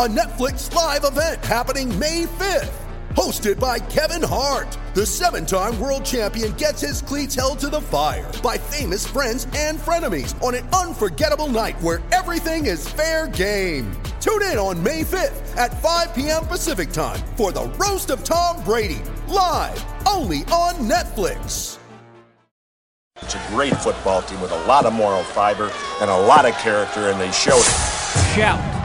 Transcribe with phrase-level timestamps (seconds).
[0.00, 2.72] a Netflix live event happening May 5th.
[3.10, 7.82] Hosted by Kevin Hart, the seven time world champion gets his cleats held to the
[7.82, 13.92] fire by famous friends and frenemies on an unforgettable night where everything is fair game.
[14.22, 16.46] Tune in on May 5th at 5 p.m.
[16.46, 21.76] Pacific time for the Roast of Tom Brady, live only on Netflix.
[23.20, 25.70] It's a great football team with a lot of moral fiber
[26.00, 28.00] and a lot of character, and they showed it.
[28.34, 28.58] Shout,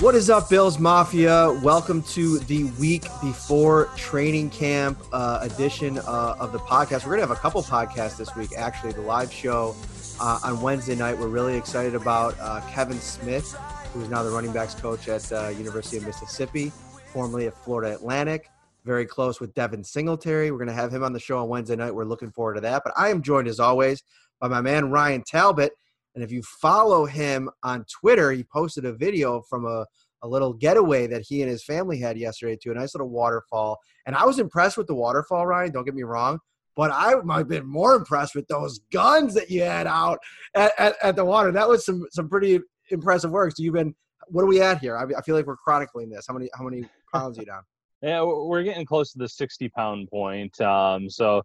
[0.00, 1.50] What is up, Bills Mafia?
[1.60, 7.04] Welcome to the week before training camp uh, edition uh, of the podcast.
[7.04, 8.92] We're going to have a couple podcasts this week, actually.
[8.92, 9.74] The live show
[10.20, 13.52] uh, on Wednesday night, we're really excited about uh, Kevin Smith,
[13.92, 16.70] who is now the running backs coach at uh, University of Mississippi,
[17.12, 18.48] formerly at Florida Atlantic.
[18.84, 20.52] Very close with Devin Singletary.
[20.52, 21.92] We're going to have him on the show on Wednesday night.
[21.92, 22.82] We're looking forward to that.
[22.84, 24.04] But I am joined, as always,
[24.38, 25.72] by my man Ryan Talbot.
[26.18, 29.86] And if you follow him on Twitter, he posted a video from a,
[30.22, 33.78] a little getaway that he and his family had yesterday to a nice little waterfall.
[34.04, 35.70] And I was impressed with the waterfall, Ryan.
[35.70, 36.40] Don't get me wrong.
[36.74, 40.18] But I might have been more impressed with those guns that you had out
[40.56, 41.52] at, at, at the water.
[41.52, 42.58] That was some some pretty
[42.90, 43.52] impressive work.
[43.56, 43.94] So you've been
[44.26, 44.96] what are we at here?
[44.96, 46.24] I, I feel like we're chronicling this.
[46.26, 46.84] How many how many
[47.14, 47.62] pounds you down?
[48.02, 50.60] Yeah, we're getting close to the 60 pound point.
[50.60, 51.42] Um, so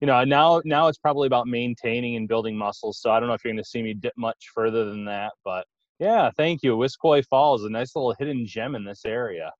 [0.00, 2.98] you know, now now it's probably about maintaining and building muscles.
[3.00, 5.32] So I don't know if you're going to see me dip much further than that,
[5.44, 5.66] but
[5.98, 6.76] yeah, thank you.
[6.76, 9.52] Wiscoy Falls, a nice little hidden gem in this area.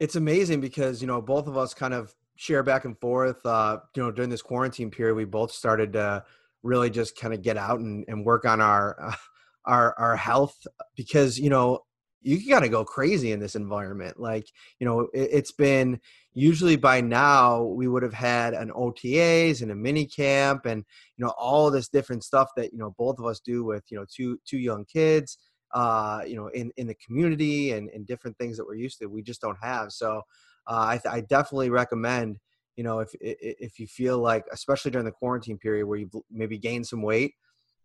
[0.00, 3.44] It's amazing because you know both of us kind of share back and forth.
[3.44, 6.24] Uh, you know, during this quarantine period, we both started to
[6.62, 9.14] really just kind of get out and, and work on our uh,
[9.66, 10.66] our our health
[10.96, 11.80] because you know
[12.24, 14.18] you gotta go crazy in this environment.
[14.18, 14.46] Like
[14.80, 16.00] you know, it, it's been
[16.32, 20.84] usually by now we would have had an OTAs and a mini camp and
[21.16, 23.96] you know all this different stuff that you know both of us do with you
[23.96, 25.38] know two two young kids
[25.74, 29.06] uh you know in in the community and and different things that we're used to
[29.06, 30.20] we just don't have so
[30.66, 32.38] uh, I, I definitely recommend
[32.76, 36.58] you know if if you feel like especially during the quarantine period where you've maybe
[36.58, 37.34] gained some weight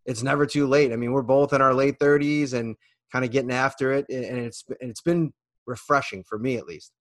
[0.05, 2.75] it's never too late i mean we're both in our late 30s and
[3.11, 5.31] kind of getting after it and it's and it's been
[5.65, 6.91] refreshing for me at least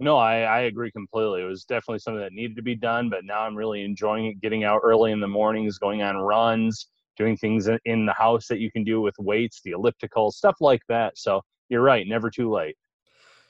[0.00, 1.42] no, I, I agree completely.
[1.42, 4.40] It was definitely something that needed to be done, but now I'm really enjoying it.
[4.40, 6.86] Getting out early in the mornings, going on runs,
[7.18, 10.80] doing things in the house that you can do with weights, the elliptical, stuff like
[10.88, 11.18] that.
[11.18, 12.76] So you're right, never too late.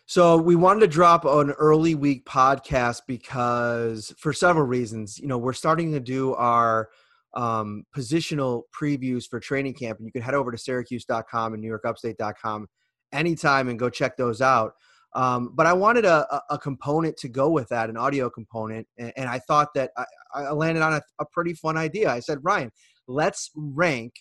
[0.07, 5.21] So we wanted to drop an early week podcast because for several reasons.
[5.21, 6.91] You know, we're starting to do our
[7.35, 12.67] um, positional previews for training camp, and you can head over to Syracuse.com and NewYorkUpstate.com
[13.13, 14.73] anytime and go check those out.
[15.15, 19.13] Um, but I wanted a, a, component to go with that, an audio component, and,
[19.17, 20.05] and I thought that I,
[20.35, 22.09] I landed on a, a, pretty fun idea.
[22.09, 22.71] I said, Ryan,
[23.09, 24.13] let's rank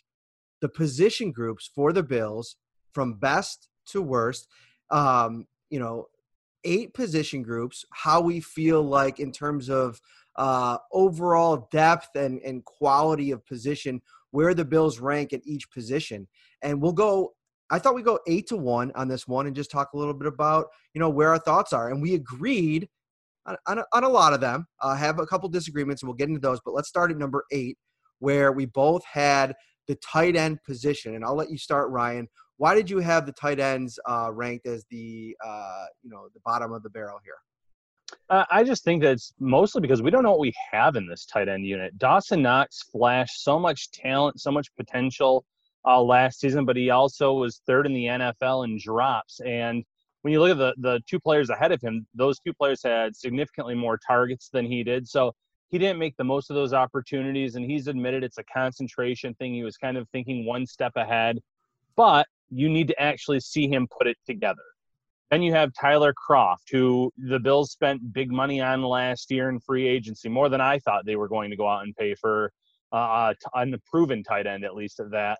[0.61, 2.55] the position groups for the Bills
[2.93, 4.47] from best to worst.
[4.89, 6.07] Um, you know,
[6.63, 7.85] eight position groups.
[7.93, 10.01] How we feel like in terms of
[10.39, 14.01] uh, overall depth and and quality of position,
[14.31, 16.27] where the Bills rank at each position,
[16.63, 17.33] and we'll go
[17.69, 20.13] I thought we go eight to one on this one and just talk a little
[20.13, 21.89] bit about you know where our thoughts are.
[21.89, 22.89] And we agreed
[23.45, 24.65] on, on, a, on a lot of them.
[24.81, 26.59] Uh, have a couple disagreements, and we'll get into those.
[26.63, 27.77] But let's start at number eight,
[28.19, 29.55] where we both had
[29.87, 31.15] the tight end position.
[31.15, 32.27] And I'll let you start, Ryan.
[32.57, 36.41] Why did you have the tight ends uh, ranked as the uh, you know the
[36.45, 37.37] bottom of the barrel here?
[38.29, 41.07] Uh, I just think that it's mostly because we don't know what we have in
[41.07, 41.97] this tight end unit.
[41.97, 45.45] Dawson Knox flashed so much talent, so much potential
[45.85, 49.39] uh, last season, but he also was third in the NFL in drops.
[49.41, 49.83] And
[50.21, 53.15] when you look at the, the two players ahead of him, those two players had
[53.15, 55.07] significantly more targets than he did.
[55.07, 55.33] So
[55.69, 59.53] he didn't make the most of those opportunities, and he's admitted it's a concentration thing.
[59.53, 61.39] He was kind of thinking one step ahead,
[61.95, 64.63] but you need to actually see him put it together.
[65.31, 69.59] Then you have Tyler Kroft, who the Bills spent big money on last year in
[69.59, 72.51] free agency, more than I thought they were going to go out and pay for
[72.91, 75.37] uh, a proven tight end, at least of that.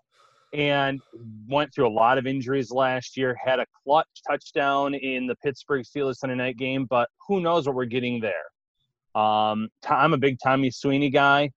[0.53, 0.99] And
[1.47, 5.83] went through a lot of injuries last year, had a clutch touchdown in the Pittsburgh
[5.83, 9.21] Steelers Sunday night game, but who knows what we're getting there.
[9.21, 11.51] Um, I'm a big Tommy Sweeney guy,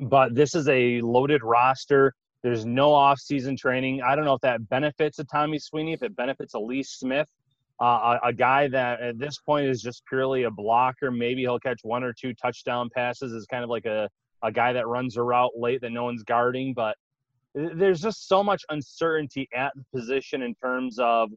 [0.00, 2.14] but this is a loaded roster.
[2.42, 4.02] There's no off-season training.
[4.02, 7.28] I don't know if that benefits a Tommy Sweeney, if it benefits a Lee Smith,
[7.84, 11.10] a, a, guy that at this point is just purely a blocker.
[11.10, 13.32] Maybe he'll catch one or two touchdown passes.
[13.32, 14.08] Is kind of like a
[14.42, 16.74] a guy that runs a route late that no one's guarding.
[16.74, 16.96] But
[17.54, 21.30] there's just so much uncertainty at the position in terms of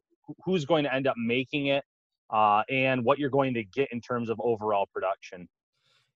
[0.44, 1.84] who's going to end up making it
[2.30, 5.48] uh, and what you're going to get in terms of overall production.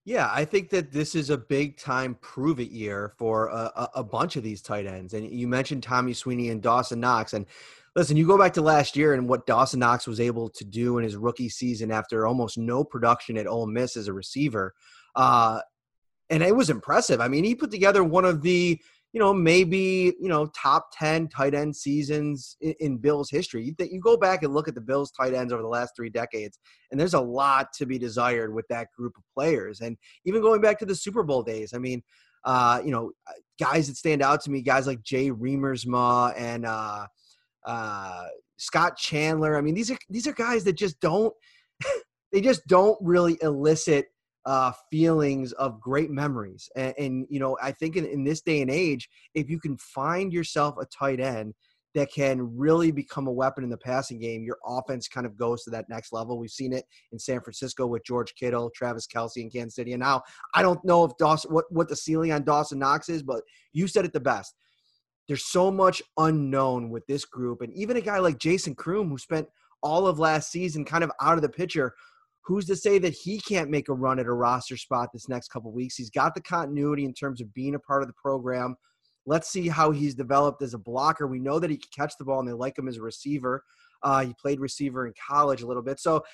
[0.04, 4.02] Yeah, I think that this is a big time prove it year for a, a,
[4.02, 5.12] bunch of these tight ends.
[5.12, 7.34] And you mentioned Tommy Sweeney and Dawson Knox.
[7.34, 7.44] And
[7.96, 10.98] listen, you go back to last year and what Dawson Knox was able to do
[10.98, 14.74] in his rookie season after almost no production at Ole Miss as a receiver.
[15.14, 15.60] Uh,
[16.28, 17.20] and it was impressive.
[17.20, 18.80] I mean, he put together one of the
[19.12, 23.64] you know, maybe, you know, top 10 tight end seasons in, in Bills history.
[23.64, 26.10] You, you go back and look at the Bills tight ends over the last three
[26.10, 26.58] decades,
[26.90, 29.80] and there's a lot to be desired with that group of players.
[29.80, 32.02] And even going back to the Super Bowl days, I mean,
[32.44, 33.10] uh, you know,
[33.58, 37.06] guys that stand out to me, guys like Jay Riemersma and uh,
[37.64, 38.24] uh,
[38.56, 39.56] Scott Chandler.
[39.56, 41.32] I mean, these are these are guys that just don't
[42.32, 44.06] they just don't really elicit
[44.46, 46.68] uh, feelings of great memories.
[46.76, 49.76] And, and you know, I think in, in, this day and age, if you can
[49.76, 51.54] find yourself a tight end
[51.94, 55.64] that can really become a weapon in the passing game, your offense kind of goes
[55.64, 56.38] to that next level.
[56.38, 59.92] We've seen it in San Francisco with George Kittle, Travis Kelce in Kansas City.
[59.92, 60.22] And now
[60.54, 63.42] I don't know if Dawson, what, what the ceiling on Dawson Knox is, but
[63.72, 64.54] you said it the best.
[65.30, 67.60] There's so much unknown with this group.
[67.60, 69.46] And even a guy like Jason Croom, who spent
[69.80, 71.94] all of last season kind of out of the picture,
[72.44, 75.46] who's to say that he can't make a run at a roster spot this next
[75.52, 75.94] couple weeks?
[75.94, 78.74] He's got the continuity in terms of being a part of the program.
[79.24, 81.28] Let's see how he's developed as a blocker.
[81.28, 83.62] We know that he can catch the ball, and they like him as a receiver.
[84.02, 86.24] Uh, he played receiver in college a little bit, so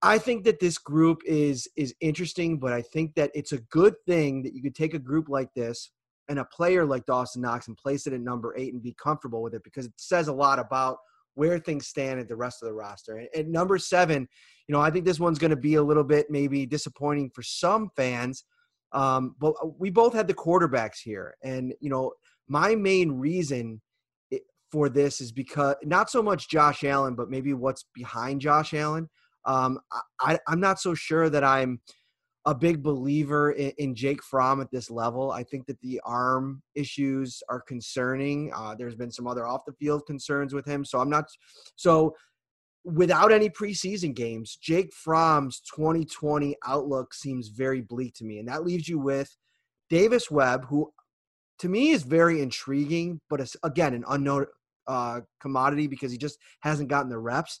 [0.00, 2.58] I think that this group is is interesting.
[2.58, 5.52] But I think that it's a good thing that you could take a group like
[5.54, 5.90] this
[6.28, 9.42] and a player like Dawson Knox and place it at number eight and be comfortable
[9.42, 10.98] with it because it says a lot about
[11.34, 13.16] where things stand at the rest of the roster.
[13.16, 14.28] And at number seven,
[14.68, 17.42] you know, I think this one's going to be a little bit maybe disappointing for
[17.42, 18.44] some fans.
[18.92, 22.12] Um, but we both had the quarterbacks here, and you know,
[22.46, 23.80] my main reason
[24.72, 29.08] for this is because not so much Josh Allen, but maybe what's behind Josh Allen.
[29.44, 29.78] Um,
[30.20, 31.80] I, I'm not so sure that I'm
[32.44, 35.30] a big believer in, in, Jake Fromm at this level.
[35.30, 38.52] I think that the arm issues are concerning.
[38.54, 41.26] Uh, there's been some other off the field concerns with him, so I'm not.
[41.76, 42.16] So
[42.84, 48.64] without any preseason games, Jake Fromm's 2020 outlook seems very bleak to me, and that
[48.64, 49.34] leaves you with
[49.88, 50.92] Davis Webb, who
[51.60, 54.46] to me is very intriguing, but again an unknown
[54.88, 57.60] uh, commodity because he just hasn't gotten the reps.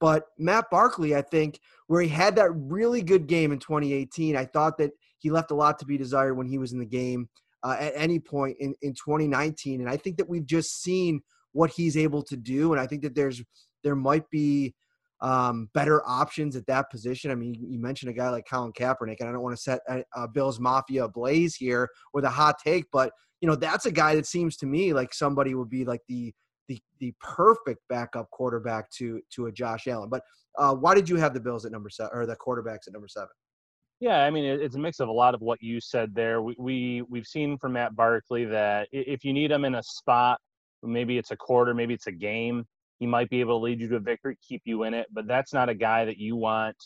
[0.00, 4.44] But Matt Barkley, I think, where he had that really good game in 2018, I
[4.44, 7.28] thought that he left a lot to be desired when he was in the game
[7.62, 9.80] uh, at any point in, in 2019.
[9.80, 11.20] And I think that we've just seen
[11.52, 12.72] what he's able to do.
[12.72, 13.42] And I think that there's
[13.82, 14.74] there might be
[15.20, 17.30] um, better options at that position.
[17.30, 19.80] I mean, you mentioned a guy like Colin Kaepernick, and I don't want to set
[20.32, 24.26] Bills Mafia ablaze here with a hot take, but you know that's a guy that
[24.26, 26.34] seems to me like somebody would be like the
[26.68, 30.08] the the perfect backup quarterback to to a Josh Allen.
[30.08, 30.22] But
[30.58, 33.08] uh, why did you have the Bills at number seven or the quarterbacks at number
[33.08, 33.28] seven?
[34.00, 36.42] Yeah, I mean it's a mix of a lot of what you said there.
[36.42, 40.38] We, we we've seen from Matt Barkley that if you need him in a spot,
[40.82, 42.64] maybe it's a quarter, maybe it's a game,
[42.98, 45.06] he might be able to lead you to a victory, keep you in it.
[45.12, 46.76] But that's not a guy that you want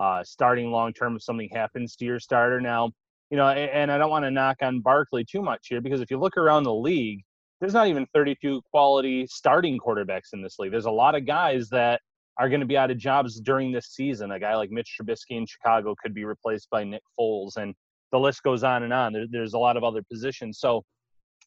[0.00, 2.60] uh, starting long term if something happens to your starter.
[2.60, 2.90] Now,
[3.30, 6.10] you know, and I don't want to knock on Barkley too much here because if
[6.10, 7.22] you look around the league,
[7.60, 10.70] there's not even 32 quality starting quarterbacks in this league.
[10.70, 12.00] There's a lot of guys that
[12.38, 14.30] are going to be out of jobs during this season.
[14.30, 17.74] A guy like Mitch Trubisky in Chicago could be replaced by Nick Foles, and
[18.12, 19.12] the list goes on and on.
[19.12, 20.60] There, there's a lot of other positions.
[20.60, 20.84] So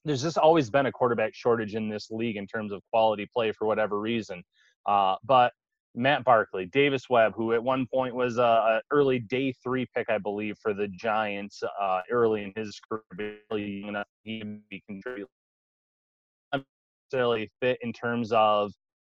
[0.04, 3.54] there's just always been a quarterback shortage in this league in terms of quality play
[3.54, 4.44] for whatever reason.
[4.86, 5.54] Uh, but
[5.96, 10.18] Matt Barkley, Davis Webb, who at one point was a, early day three pick, I
[10.18, 15.28] believe, for the Giants uh, early in his career, really enough he be contributing
[17.12, 18.72] necessarily fit in terms of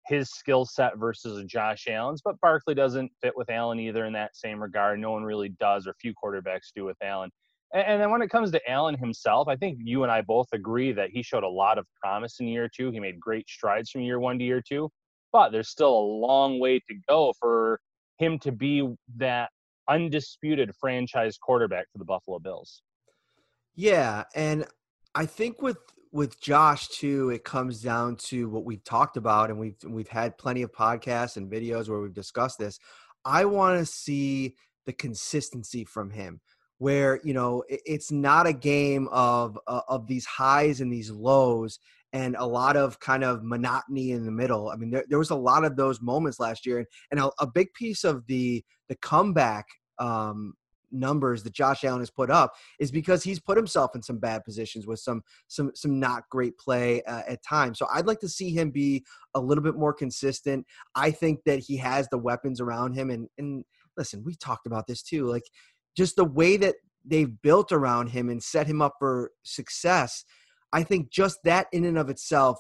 [0.07, 4.35] his skill set versus Josh Allen's, but Barkley doesn't fit with Allen either in that
[4.35, 4.99] same regard.
[4.99, 7.29] No one really does, or few quarterbacks do with Allen.
[7.73, 10.47] And, and then when it comes to Allen himself, I think you and I both
[10.53, 12.91] agree that he showed a lot of promise in year two.
[12.91, 14.89] He made great strides from year one to year two,
[15.31, 17.79] but there's still a long way to go for
[18.17, 19.49] him to be that
[19.89, 22.81] undisputed franchise quarterback for the Buffalo Bills.
[23.75, 24.65] Yeah, and
[25.15, 25.77] I think with
[26.13, 30.37] with Josh too, it comes down to what we've talked about, and we've we've had
[30.37, 32.79] plenty of podcasts and videos where we've discussed this.
[33.25, 34.55] I want to see
[34.85, 36.39] the consistency from him,
[36.77, 41.79] where you know it's not a game of uh, of these highs and these lows,
[42.13, 44.69] and a lot of kind of monotony in the middle.
[44.69, 47.31] I mean, there, there was a lot of those moments last year, and, and a,
[47.39, 49.65] a big piece of the the comeback
[49.97, 50.53] um,
[50.93, 54.43] numbers that Josh Allen has put up is because he's put himself in some bad
[54.43, 57.79] positions with some some some not great play uh, at times.
[57.79, 59.03] So I'd like to see him be
[59.35, 60.65] a little bit more consistent.
[60.95, 63.65] I think that he has the weapons around him and and
[63.97, 65.25] listen, we talked about this too.
[65.25, 65.43] Like
[65.95, 70.23] just the way that they've built around him and set him up for success.
[70.71, 72.59] I think just that in and of itself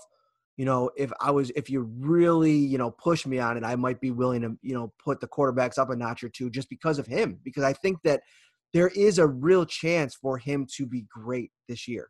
[0.57, 3.75] you know, if I was, if you really, you know, push me on it, I
[3.75, 6.69] might be willing to, you know, put the quarterbacks up a notch or two just
[6.69, 7.39] because of him.
[7.43, 8.21] Because I think that
[8.73, 12.09] there is a real chance for him to be great this year.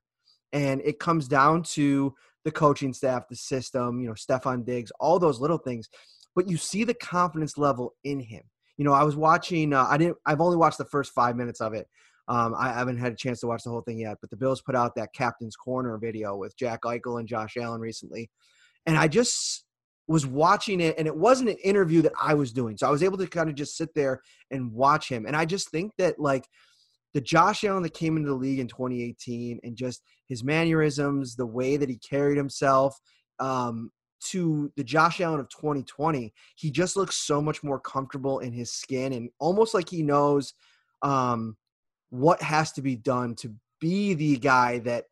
[0.51, 5.19] And it comes down to the coaching staff, the system, you know, Stefon Diggs, all
[5.19, 5.89] those little things.
[6.35, 8.43] But you see the confidence level in him.
[8.77, 11.61] You know, I was watching, uh, I didn't, I've only watched the first five minutes
[11.61, 11.87] of it.
[12.27, 14.61] Um, I haven't had a chance to watch the whole thing yet, but the Bills
[14.61, 18.29] put out that Captain's Corner video with Jack Eichel and Josh Allen recently.
[18.85, 19.65] And I just
[20.07, 22.77] was watching it, and it wasn't an interview that I was doing.
[22.77, 25.25] So I was able to kind of just sit there and watch him.
[25.25, 26.45] And I just think that, like,
[27.13, 31.45] the Josh Allen that came into the league in 2018 and just his mannerisms, the
[31.45, 32.99] way that he carried himself,
[33.39, 33.91] um,
[34.25, 38.71] to the Josh Allen of 2020, he just looks so much more comfortable in his
[38.71, 40.53] skin and almost like he knows
[41.01, 41.57] um,
[42.13, 43.51] what has to be done to
[43.81, 45.05] be the guy that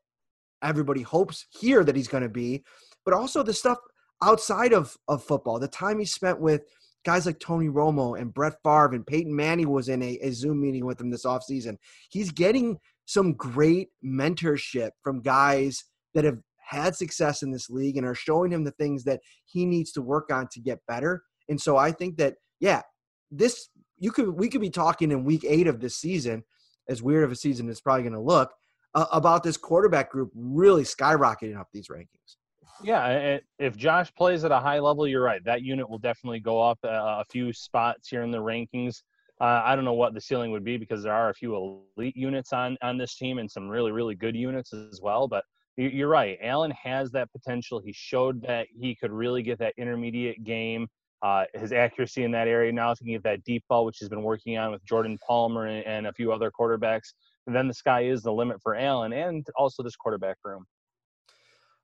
[0.62, 2.64] everybody hopes here that he's going to be,
[3.04, 3.80] but also the stuff
[4.24, 6.62] outside of, of football, the time he spent with
[7.04, 10.62] guys like Tony Romo and Brett Favre and Peyton Manning was in a, a Zoom
[10.62, 11.76] meeting with him this offseason.
[12.12, 18.06] He's getting some great mentorship from guys that have had success in this league and
[18.06, 21.24] are showing him the things that he needs to work on to get better.
[21.50, 22.84] And so I think that, yeah,
[23.32, 26.44] this you could we could be talking in week eight of this season
[26.92, 28.52] as weird of a season it's probably going to look,
[28.94, 32.36] uh, about this quarterback group really skyrocketing up these rankings.
[32.84, 35.44] Yeah, if Josh plays at a high level, you're right.
[35.46, 39.04] That unit will definitely go up a, few spots here in the rankings.
[39.40, 42.16] Uh, I don't know what the ceiling would be because there are a few elite
[42.16, 45.28] units on on this team and some really really good units as well.
[45.28, 45.44] But
[45.78, 46.38] you're right.
[46.42, 47.80] Allen has that potential.
[47.84, 50.88] He showed that he could really get that intermediate game
[51.22, 52.72] uh, his accuracy in that area.
[52.72, 55.18] Now if he can get that deep ball, which he's been working on with Jordan
[55.26, 57.14] Palmer and, and a few other quarterbacks.
[57.48, 60.66] Then the sky is the limit for Allen and also this quarterback room.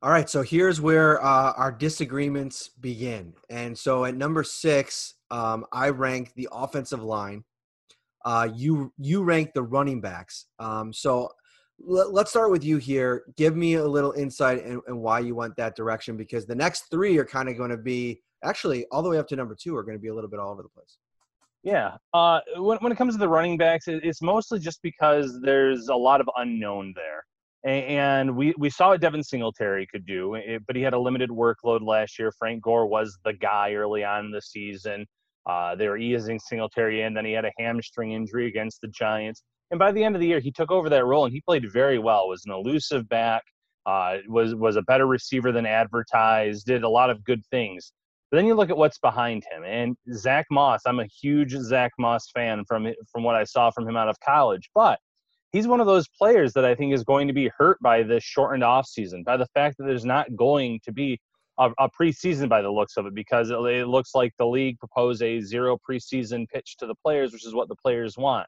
[0.04, 3.34] All right, so here's where uh, our disagreements begin.
[3.50, 7.44] And so at number six, um, I rank the offensive line.
[8.24, 10.46] Uh, you you rank the running backs.
[10.60, 11.32] Um, so
[11.80, 13.24] let, us start with you here.
[13.38, 16.56] Give me a little insight and in, in why you went that direction because the
[16.56, 19.56] next three are kind of going to be actually all the way up to number
[19.56, 20.98] two are going to be a little bit all over the place.
[21.64, 21.98] Yeah.
[22.14, 25.96] Uh, when, when it comes to the running backs, it's mostly just because there's a
[25.96, 27.26] lot of unknown there.
[27.66, 31.86] And we, we saw what Devin Singletary could do, but he had a limited workload
[31.86, 32.32] last year.
[32.38, 35.06] Frank Gore was the guy early on in the season.
[35.46, 37.14] Uh, they were easing Singletary in.
[37.14, 39.44] Then he had a hamstring injury against the Giants.
[39.72, 41.70] And by the end of the year, he took over that role and he played
[41.72, 42.30] very well.
[42.30, 43.44] Was an elusive back,
[43.86, 46.66] uh, was was a better receiver than advertised.
[46.66, 47.92] Did a lot of good things.
[48.30, 50.82] But then you look at what's behind him, and Zach Moss.
[50.86, 54.20] I'm a huge Zach Moss fan from from what I saw from him out of
[54.20, 55.00] college, but
[55.52, 58.24] he's one of those players that I think is going to be hurt by this
[58.24, 61.20] shortened off season, by the fact that there's not going to be
[61.58, 64.78] a, a preseason by the looks of it, because it, it looks like the league
[64.78, 68.48] proposed a zero preseason pitch to the players, which is what the players want.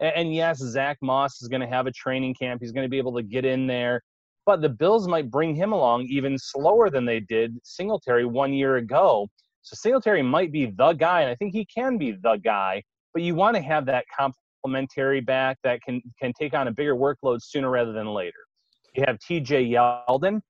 [0.00, 2.62] And yes, Zach Moss is going to have a training camp.
[2.62, 4.00] He's going to be able to get in there
[4.50, 8.78] but the Bills might bring him along even slower than they did Singletary one year
[8.78, 9.28] ago.
[9.62, 12.82] So Singletary might be the guy, and I think he can be the guy.
[13.14, 16.96] But you want to have that complementary back that can can take on a bigger
[16.96, 18.40] workload sooner rather than later.
[18.96, 19.70] You have T.J.
[19.70, 20.40] Yeldon,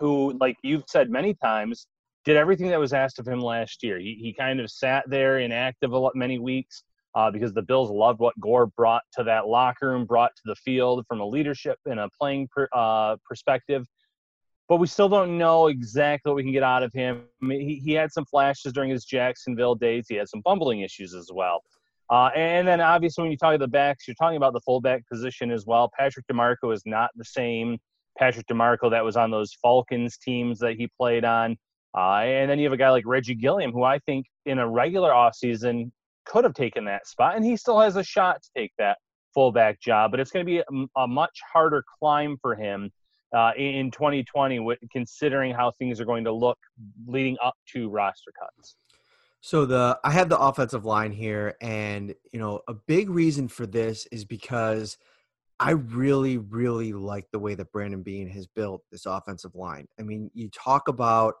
[0.00, 1.86] who, like you've said many times,
[2.24, 4.00] did everything that was asked of him last year.
[4.00, 6.82] He he kind of sat there inactive a lot many weeks
[7.14, 10.56] uh, because the Bills loved what Gore brought to that locker room, brought to the
[10.56, 13.86] field from a leadership and a playing per, uh, perspective.
[14.68, 17.22] but we still don't know exactly what we can get out of him.
[17.42, 20.06] I mean, he, he had some flashes during his Jacksonville days.
[20.08, 21.62] He had some fumbling issues as well.
[22.10, 25.06] Uh, and then obviously when you talk about the backs, you're talking about the fullback
[25.10, 25.90] position as well.
[25.98, 27.78] Patrick DiMarco is not the same
[28.18, 31.56] Patrick DiMarco that was on those Falcons teams that he played on.
[31.96, 34.68] Uh, and then you have a guy like Reggie Gilliam, who I think in a
[34.68, 35.90] regular offseason
[36.24, 38.98] could have taken that spot, and he still has a shot to take that
[39.32, 40.10] fullback job.
[40.10, 42.90] But it's going to be a, a, much harder climb for him
[43.34, 46.58] uh, in 2020, considering how things are going to look
[47.06, 48.76] leading up to roster cuts.
[49.40, 53.66] So the I have the offensive line here, and you know a big reason for
[53.66, 54.96] this is because
[55.60, 59.86] I really, really like the way that Brandon Beane has built this offensive line.
[59.98, 61.34] I mean, you talk about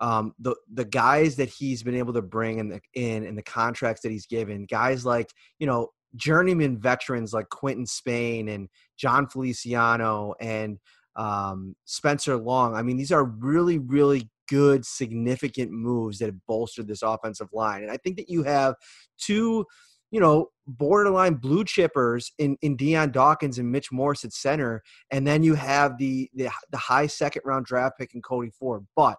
[0.00, 3.42] um, the the guys that he's been able to bring in the in and the
[3.42, 9.26] contracts that he's given, guys like you know journeyman veterans like Quinton Spain and Jon
[9.28, 10.78] Feliciano and
[11.16, 12.74] um, Spencer Long.
[12.74, 17.82] I mean, these are really, really good, significant moves that have bolstered this offensive line.
[17.82, 18.74] And I think that you have
[19.18, 19.64] two,
[20.10, 24.82] you know, borderline blue chippers in, in Dion Dawkins and Mitch Morse at center.
[25.10, 28.86] And then you have the, the, the high second round draft pick in Cody Ford.
[28.94, 29.16] But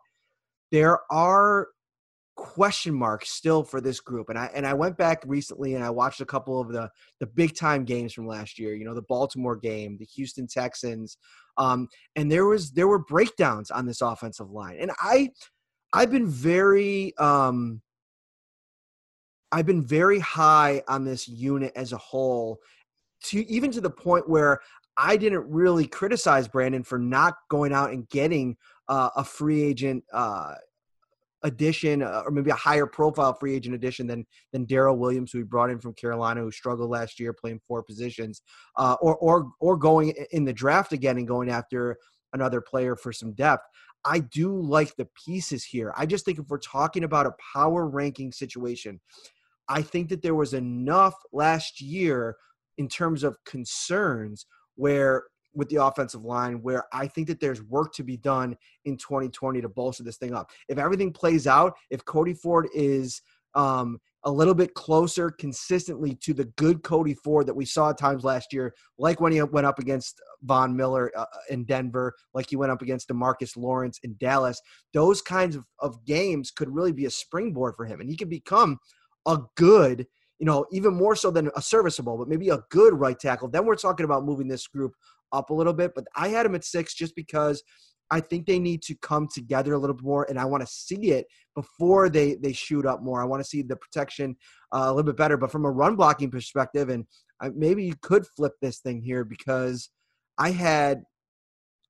[0.76, 1.70] there are
[2.36, 4.28] question marks still for this group.
[4.28, 6.90] And I and I went back recently and I watched a couple of the
[7.22, 8.76] the big time games from last year.
[8.76, 11.18] You know, the Baltimore game, the Houston Texans,
[11.58, 14.76] um, and there was there were breakdowns on this offensive line.
[14.78, 15.30] And I
[15.94, 17.82] I've been very um,
[19.54, 22.60] I've been very high on this unit as a whole,
[23.28, 24.60] to even to the point where
[24.98, 30.04] I didn't really criticize Brandon for not going out and getting uh, a free agent
[30.14, 30.54] uh,
[31.44, 35.40] addition, uh, or maybe a higher profile free agent addition than than Daryl Williams, who
[35.40, 38.42] we brought in from Carolina, who struggled last year playing four positions,
[38.78, 41.98] uh, or or or going in the draft again and going after
[42.34, 43.64] another player for some depth.
[44.04, 45.94] I do like the pieces here.
[45.98, 49.00] I just think if we're talking about a power ranking situation,
[49.68, 52.36] I think that there was enough last year
[52.78, 55.24] in terms of concerns where
[55.56, 59.62] with the offensive line where I think that there's work to be done in 2020
[59.62, 60.52] to bolster this thing up.
[60.68, 63.22] If everything plays out, if Cody Ford is
[63.56, 67.98] um, a little bit closer consistently to the good Cody Ford that we saw at
[67.98, 72.50] times last year, like when he went up against Von Miller uh, in Denver, like
[72.50, 74.62] he went up against Demarcus Lawrence in Dallas,
[74.94, 78.02] those kinds of, of games could really be a springboard for him.
[78.02, 78.78] And he could become
[79.26, 80.06] a good
[80.40, 83.48] you know, even more so than a serviceable, but maybe a good right tackle.
[83.48, 84.94] Then we're talking about moving this group
[85.36, 87.62] up a little bit, but I had him at six just because
[88.12, 90.68] I think they need to come together a little bit more, and I want to
[90.68, 93.22] see it before they they shoot up more.
[93.22, 94.36] I want to see the protection
[94.72, 95.38] uh, a little bit better.
[95.38, 97.06] But from a run blocking perspective, and
[97.42, 99.90] I, maybe you could flip this thing here because
[100.38, 101.04] I had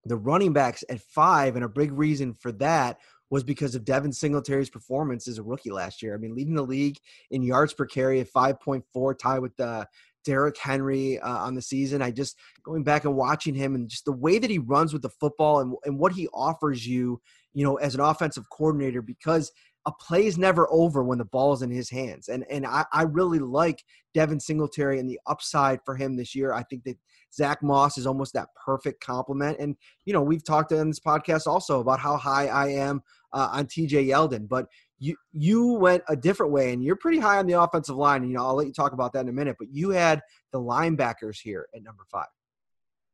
[0.06, 2.98] the running backs at five, and a big reason for that
[3.30, 6.14] was because of Devin Singletary's performance as a rookie last year.
[6.14, 6.98] I mean, leading the league
[7.32, 9.88] in yards per carry at 5.4, tied with the
[10.26, 12.02] Derrick Henry uh, on the season.
[12.02, 15.02] I just going back and watching him and just the way that he runs with
[15.02, 17.22] the football and, and what he offers you,
[17.54, 19.52] you know, as an offensive coordinator because
[19.88, 22.28] a play is never over when the ball is in his hands.
[22.28, 23.84] And and I, I really like
[24.14, 26.54] Devin Singletary and the upside for him this year.
[26.54, 26.98] I think that
[27.36, 29.60] Zach Moss is almost that perfect complement.
[29.60, 33.50] And, you know, we've talked on this podcast also about how high I am uh,
[33.52, 34.68] on TJ Yeldon, but
[35.00, 38.22] you you went a different way and you're pretty high on the offensive line.
[38.22, 40.22] And, you know, I'll let you talk about that in a minute, but you had
[40.52, 42.28] the linebackers here at number five.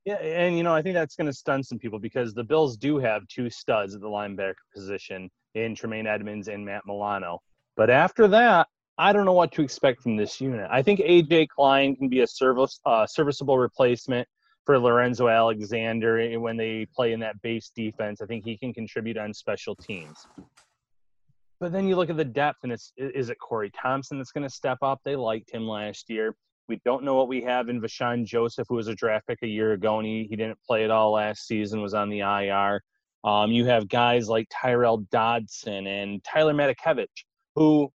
[0.06, 2.76] Yeah, and you know, I think that's going to stun some people because the Bills
[2.76, 7.40] do have two studs at the linebacker position in Tremaine Edmunds and Matt Milano.
[7.76, 8.68] But after that,
[8.98, 10.68] I don't know what to expect from this unit.
[10.72, 14.28] I think AJ Klein can be a service uh, serviceable replacement
[14.66, 18.22] for Lorenzo Alexander when they play in that base defense.
[18.22, 20.28] I think he can contribute on special teams.
[21.62, 24.44] But then you look at the depth, and it's is it Corey Thompson that's going
[24.44, 25.00] to step up?
[25.06, 26.36] They liked him last year.
[26.68, 29.48] We don't know what we have in Vosean Joseph, who was a draft pick a
[29.48, 32.82] year ago, and he, he didn't play at all last season, was on the IR.
[33.24, 37.06] Um, you have guys like Tyrel Dodson and Tyler Matakevich,
[37.54, 37.92] who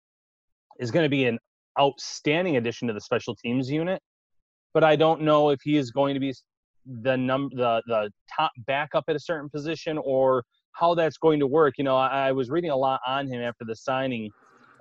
[0.79, 1.37] is going to be an
[1.79, 4.01] outstanding addition to the special teams unit.
[4.75, 6.33] But I don't know if he is going to be
[7.03, 10.45] the num the the top backup at a certain position or
[10.79, 11.75] how that's going to work.
[11.79, 14.31] You know, I, I was reading a lot on him after the signing,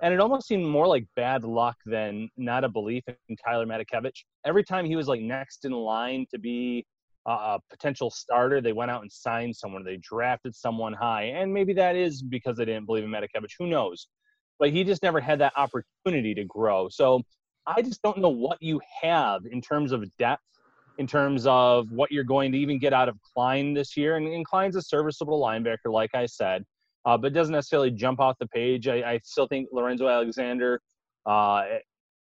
[0.02, 4.24] and it almost seemed more like bad luck than not a belief in Tyler Matakevich.
[4.44, 6.84] Every time he was like next in line to be
[7.26, 9.84] a potential starter, they went out and signed someone.
[9.84, 13.54] They drafted someone high, and maybe that is because they didn't believe in Matakevich.
[13.58, 14.08] Who knows?
[14.58, 16.88] But he just never had that opportunity to grow.
[16.88, 17.22] So
[17.66, 20.42] I just don't know what you have in terms of depth
[20.98, 24.16] in terms of what you're going to even get out of Klein this year.
[24.16, 26.64] And, and Klein's a serviceable linebacker, like I said,
[27.04, 28.88] uh, but doesn't necessarily jump off the page.
[28.88, 30.80] I, I still think Lorenzo Alexander,
[31.26, 31.64] uh,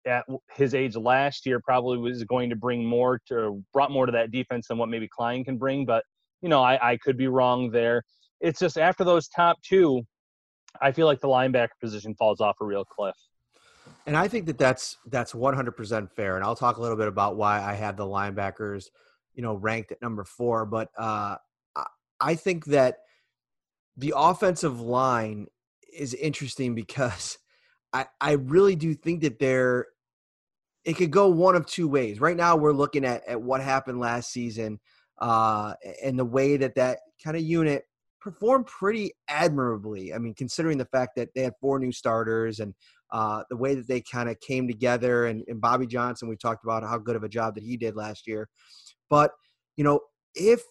[0.05, 4.11] at his age last year, probably was going to bring more to brought more to
[4.11, 5.85] that defense than what maybe Klein can bring.
[5.85, 6.03] But
[6.41, 8.03] you know, I, I could be wrong there.
[8.41, 10.01] It's just after those top two,
[10.81, 13.15] I feel like the linebacker position falls off a real cliff.
[14.05, 16.35] And I think that that's that's 100% fair.
[16.35, 18.85] And I'll talk a little bit about why I had the linebackers,
[19.33, 20.65] you know, ranked at number four.
[20.65, 21.37] But uh,
[22.19, 22.97] I think that
[23.97, 25.47] the offensive line
[25.97, 27.37] is interesting because
[27.93, 29.87] I I really do think that they're
[30.83, 32.19] it could go one of two ways.
[32.19, 34.79] Right now, we're looking at at what happened last season
[35.19, 37.85] uh, and the way that that kind of unit
[38.19, 40.13] performed pretty admirably.
[40.13, 42.73] I mean, considering the fact that they had four new starters and
[43.13, 46.63] uh, the way that they kind of came together, and, and Bobby Johnson, we talked
[46.65, 48.49] about how good of a job that he did last year.
[49.09, 49.31] But
[49.77, 50.01] you know,
[50.35, 50.61] if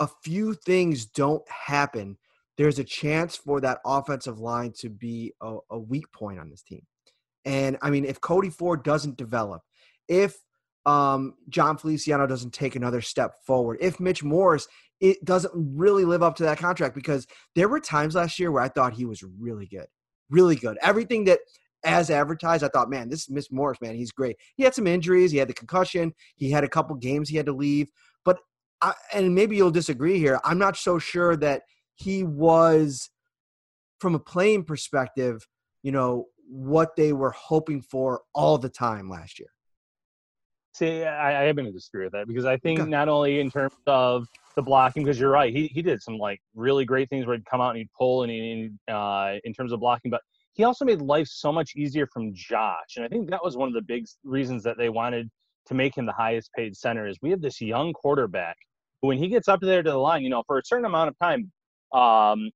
[0.00, 2.16] a few things don't happen,
[2.56, 6.62] there's a chance for that offensive line to be a, a weak point on this
[6.62, 6.86] team.
[7.44, 9.62] And I mean, if Cody Ford doesn't develop,
[10.08, 10.36] if
[10.86, 14.66] um, Jon Feliciano doesn't take another step forward, if Mitch Morse
[15.00, 18.62] it doesn't really live up to that contract, because there were times last year where
[18.62, 19.86] I thought he was really good,
[20.30, 20.78] really good.
[20.80, 21.40] Everything that
[21.84, 24.36] as advertised, I thought, man, this is Mitch Morse, man, he's great.
[24.56, 27.46] He had some injuries, he had the concussion, he had a couple games he had
[27.46, 27.88] to leave,
[28.24, 28.38] but
[28.80, 30.40] I, and maybe you'll disagree here.
[30.44, 31.62] I'm not so sure that
[31.94, 33.10] he was,
[34.00, 35.46] from a playing perspective,
[35.82, 39.48] you know, what they were hoping for all the time last year.
[40.74, 42.88] See, I, I going to disagree with that because I think okay.
[42.88, 46.40] not only in terms of the blocking, because you're right, he, he did some like
[46.54, 49.72] really great things where he'd come out and he'd pull and he, uh, in terms
[49.72, 50.22] of blocking, but
[50.54, 52.96] he also made life so much easier from Josh.
[52.96, 55.30] And I think that was one of the big reasons that they wanted
[55.66, 58.56] to make him the highest paid center is we have this young quarterback
[59.00, 61.08] who, when he gets up there to the line, you know, for a certain amount
[61.08, 61.50] of time,
[61.92, 62.50] um,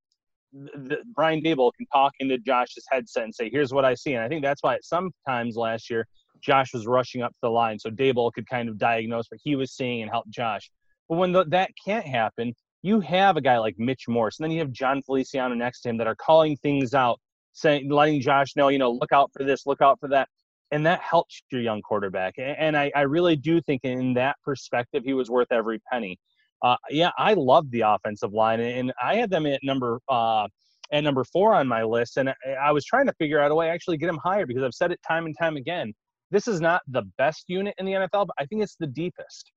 [0.53, 4.25] the, Brian Daboll can talk into Josh's headset and say, "Here's what I see." And
[4.25, 6.07] I think that's why sometimes last year
[6.41, 9.73] Josh was rushing up the line, so Dable could kind of diagnose what he was
[9.73, 10.71] seeing and help Josh.
[11.09, 14.53] But when the, that can't happen, you have a guy like Mitch Morse, and then
[14.53, 17.21] you have Jon Feliciano next to him that are calling things out,
[17.57, 20.29] saying, letting Josh know, you know, look out for this, look out for that,
[20.71, 22.35] and that helps your young quarterback.
[22.37, 26.19] And I, I really do think, in that perspective, he was worth every penny.
[26.63, 30.47] Uh, yeah, I love the offensive line, and I had them at number uh,
[30.93, 33.71] at number four on my list, and I was trying to figure out a way
[33.71, 35.93] actually get them higher because I've said it time and time again.
[36.31, 39.51] This is not the best unit in the NFL, but I think it's the deepest.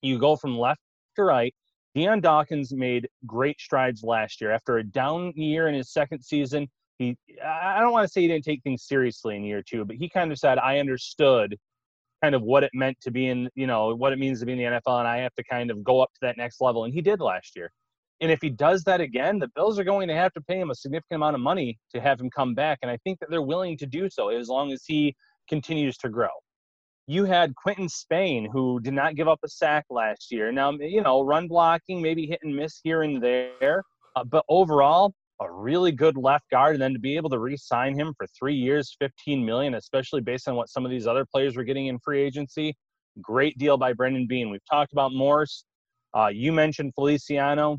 [0.00, 0.80] You go from left
[1.16, 1.54] to right.
[1.94, 4.50] Dion Dawkins made great strides last year.
[4.50, 6.68] After a down year in his second season,
[7.02, 9.96] he I don't want to say he didn't take things seriously in year two, but
[9.96, 11.56] he kind of said, I understood
[12.22, 14.52] kind of what it meant to be in, you know, what it means to be
[14.52, 16.84] in the NFL, and I have to kind of go up to that next level.
[16.84, 17.70] And he did last year.
[18.20, 20.70] And if he does that again, the Bills are going to have to pay him
[20.70, 22.78] a significant amount of money to have him come back.
[22.82, 25.16] And I think that they're willing to do so as long as he
[25.48, 26.28] continues to grow.
[27.08, 30.52] You had Quinton Spain, who did not give up a sack last year.
[30.52, 33.82] Now, you know, run blocking, maybe hit and miss here and there.
[34.14, 35.12] Uh, but overall,
[35.44, 38.54] a really good left guard, and then to be able to re-sign him for three
[38.54, 41.98] years, 15 million, especially based on what some of these other players were getting in
[41.98, 42.74] free agency.
[43.20, 44.50] Great deal by Brandon Beane.
[44.50, 45.64] We've talked about Morse.
[46.14, 47.78] Uh, you mentioned Feliciano.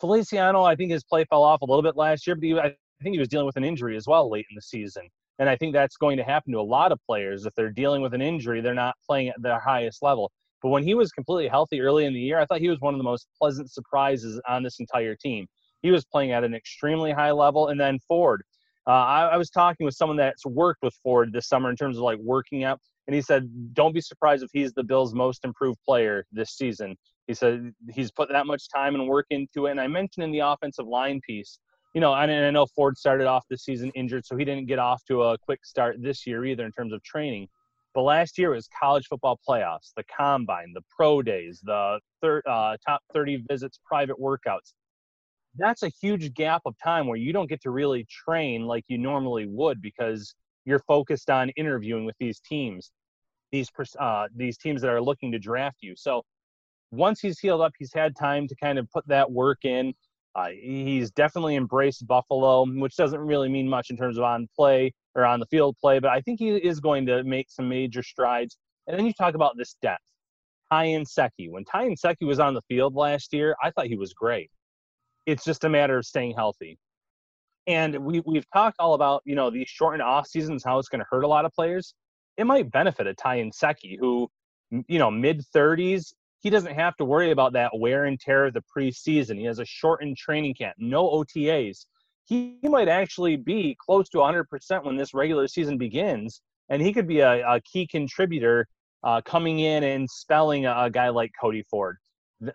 [0.00, 2.74] Feliciano, I think his play fell off a little bit last year, but he, I
[3.02, 5.08] think he was dealing with an injury as well late in the season.
[5.38, 7.44] And I think that's going to happen to a lot of players.
[7.44, 10.30] If they're dealing with an injury, they're not playing at their highest level.
[10.62, 12.94] But when he was completely healthy early in the year, I thought he was one
[12.94, 15.46] of the most pleasant surprises on this entire team
[15.84, 17.68] he was playing at an extremely high level.
[17.68, 18.42] And then Ford,
[18.86, 21.98] uh, I, I, was talking with someone that's worked with Ford this summer in terms
[21.98, 25.44] of like working out, and he said, "Don't be surprised if he's the Bills' most
[25.44, 29.72] improved player this season." He said he's put that much time and work into it.
[29.72, 31.58] And I mentioned in the offensive line piece,
[31.94, 34.78] you know, and I know Ford started off the season injured, so he didn't get
[34.78, 37.46] off to a quick start this year either in terms of training.
[37.94, 42.76] But last year was college football playoffs, the combine, the pro days, the thir- uh,
[42.86, 44.72] top 30 visits, private workouts
[45.56, 48.98] that's a huge gap of time where you don't get to really train like you
[48.98, 52.90] normally would because you're focused on interviewing with these teams,
[53.52, 55.94] these uh, these teams that are looking to draft you.
[55.96, 56.22] So
[56.90, 59.94] once he's healed up, he's had time to kind of put that work in.
[60.34, 64.92] Uh, he's definitely embraced Buffalo, which doesn't really mean much in terms of on play
[65.14, 68.02] or on the field play, but I think he is going to make some major
[68.02, 68.56] strides.
[68.86, 70.02] And then you talk about this depth.
[70.70, 71.50] Ty Nsekhe.
[71.50, 74.50] When Ty Nsekhe was on the field last year, I thought he was great.
[75.26, 76.78] It's just a matter of staying healthy.
[77.66, 81.00] And we, we've talked all about, you know, these shortened off seasons, how it's going
[81.00, 81.94] to hurt a lot of players.
[82.36, 84.28] It might benefit a Ty Nsekhe who
[84.88, 88.54] you know, mid 30s, he doesn't have to worry about that wear and tear of
[88.54, 89.38] the preseason.
[89.38, 91.86] He has a shortened training camp, no OTAs.
[92.26, 96.92] He, he might actually be close to 100% when this regular season begins, and he
[96.92, 98.66] could be a, a key contributor
[99.02, 101.98] uh, coming in and spelling a, a, guy like Cody Ford.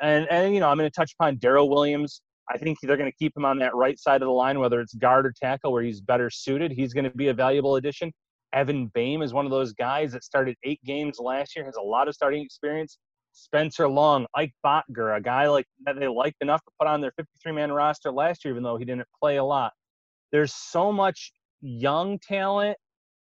[0.01, 2.21] And, and you know, I'm going to touch upon Daryl Williams.
[2.52, 4.82] I think they're going to keep him on that right side of the line, whether
[4.82, 6.72] it's guard or tackle, where he's better suited.
[6.72, 8.12] He's going to be a valuable addition.
[8.54, 11.82] Evan Boehm is one of those guys that started eight games last year, has a
[11.82, 12.98] lot of starting experience.
[13.34, 17.12] Spencer Long, Ike Boettger, a guy like that they liked enough to put on their
[17.12, 19.72] 53 man roster last year, even though he didn't play a lot.
[20.32, 21.32] There's so much
[21.62, 22.78] young talent.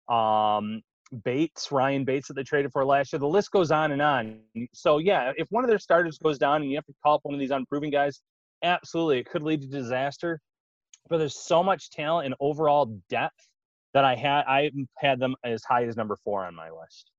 [0.08, 0.80] Um,
[1.24, 3.20] Bates, Ryan Bates that they traded for last year.
[3.20, 4.40] The list goes on and on.
[4.74, 7.20] So yeah, if one of their starters goes down and you have to call up
[7.22, 8.20] one of these unproven guys,
[8.62, 10.40] absolutely, it could lead to disaster.
[11.08, 13.48] But there's so much talent and overall depth
[13.94, 14.44] that I had.
[14.46, 17.10] I had them as high as number four on my list.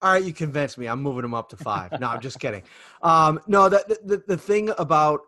[0.00, 0.86] All right, you convinced me.
[0.86, 1.92] I'm moving them up to five.
[2.00, 2.62] No, I'm just kidding.
[3.02, 5.20] Um, no, the, the the thing about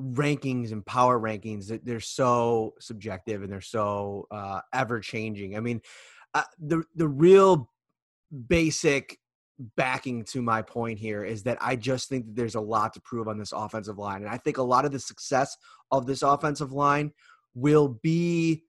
[0.00, 5.56] rankings and power rankings that they're so subjective and they're so uh, ever changing.
[5.56, 5.80] I mean,
[6.34, 7.70] uh, the the real
[8.48, 9.18] basic
[9.76, 13.00] backing to my point here is that I just think that there's a lot to
[13.00, 15.56] prove on this offensive line, and I think a lot of the success
[15.90, 17.12] of this offensive line
[17.54, 18.64] will be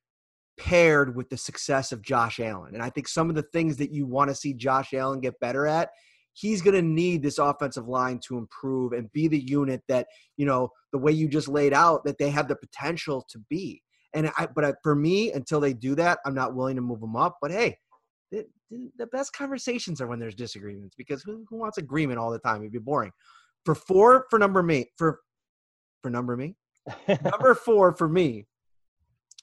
[0.57, 2.75] paired with the success of Josh Allen.
[2.75, 5.39] And I think some of the things that you want to see Josh Allen get
[5.39, 5.89] better at,
[6.33, 10.45] he's going to need this offensive line to improve and be the unit that, you
[10.45, 13.81] know, the way you just laid out that they have the potential to be.
[14.13, 17.15] And I, but for me, until they do that, I'm not willing to move them
[17.15, 17.37] up.
[17.41, 17.77] But hey,
[18.97, 22.61] the, best conversations are when there's disagreements because who, who wants agreement all the time?
[22.61, 23.11] It'd be boring.
[23.65, 25.19] For four, for number me, for
[26.01, 26.55] for number me,
[27.23, 28.45] number four for me,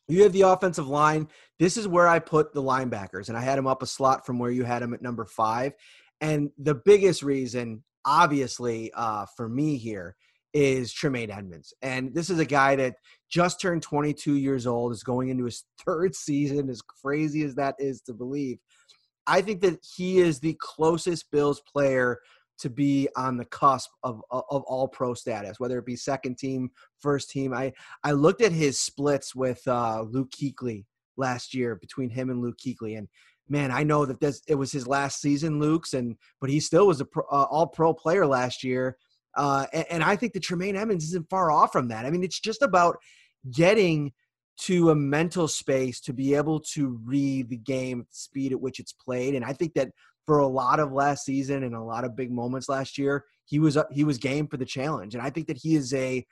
[0.09, 1.29] you have the offensive line.
[1.59, 4.39] This is where I put the linebackers, and I had him up a slot from
[4.39, 5.73] where you had him at number five.
[6.21, 10.17] And the biggest reason, obviously, uh, for me here
[10.55, 11.75] is Tremaine Edmunds.
[11.83, 12.97] And this is a guy that
[13.31, 17.77] just turned 22 years old, is going into his third season, as crazy as that
[17.79, 18.59] is to believe.
[19.29, 22.19] I think that he is the closest Bills player
[22.59, 26.71] to be on the cusp of, of all pro status, whether it be second team,
[26.99, 27.55] first team.
[27.55, 30.85] I, I looked at his splits with uh, Luke Kuechly
[31.17, 32.99] last year between him and Luke Kuechly.
[32.99, 33.09] And
[33.49, 36.87] man, I know that this, it was his last season, Luke's, and but he still
[36.87, 38.97] was a pro, uh, all pro player last year.
[39.37, 42.07] Uh, and, and I think that Tremaine Edmunds isn't far off from that.
[42.07, 42.97] I mean, it's just about
[43.53, 44.13] getting
[44.61, 48.81] to a mental space to be able to read the game the speed at which
[48.81, 49.35] it's played.
[49.35, 49.91] And I think that
[50.27, 53.59] for a lot of last season and a lot of big moments last year, he
[53.59, 56.27] was he was game for the challenge, and I think that he is a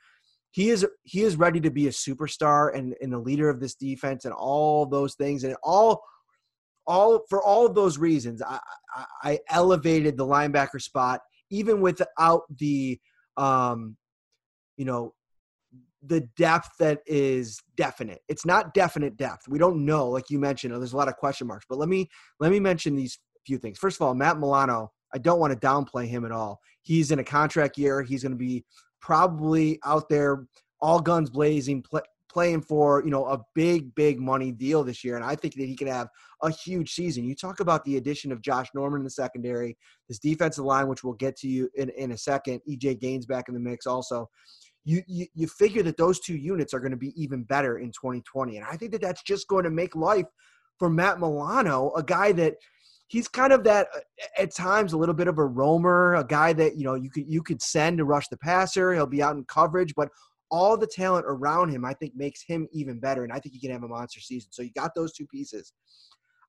[0.51, 3.75] he is he is ready to be a superstar and, and the leader of this
[3.75, 6.03] defense and all those things and all
[6.85, 8.59] all for all of those reasons I,
[8.95, 12.99] I, I elevated the linebacker spot even without the
[13.35, 13.97] um
[14.77, 15.13] you know
[16.03, 20.71] the depth that is definite it's not definite depth we don't know like you mentioned
[20.73, 22.07] there's a lot of question marks but let me
[22.39, 23.79] let me mention these few things.
[23.79, 26.59] First of all, Matt Milano, I don't want to downplay him at all.
[26.83, 28.03] He's in a contract year.
[28.03, 28.65] He's going to be
[29.01, 30.45] probably out there
[30.81, 35.15] all guns blazing, play, playing for you know a big, big money deal this year.
[35.15, 36.09] And I think that he can have
[36.43, 37.23] a huge season.
[37.23, 39.75] You talk about the addition of Josh Norman in the secondary,
[40.07, 42.61] this defensive line, which we'll get to you in, in a second.
[42.69, 44.29] EJ Gaines back in the mix also.
[44.87, 47.87] You, you, you figure that those two units are going to be even better in
[47.89, 48.57] 2020.
[48.57, 50.27] And I think that that's just going to make life
[50.79, 52.55] for Matt Milano, a guy that–
[53.07, 53.87] he's kind of that
[54.37, 57.25] at times a little bit of a roamer, a guy that you know you could
[57.27, 58.93] you could send to rush the passer.
[58.93, 60.09] He'll be out in coverage, but
[60.49, 63.23] all the talent around him, I think, makes him even better.
[63.23, 64.51] And I think he can have a monster season.
[64.51, 65.73] So you got those two pieces.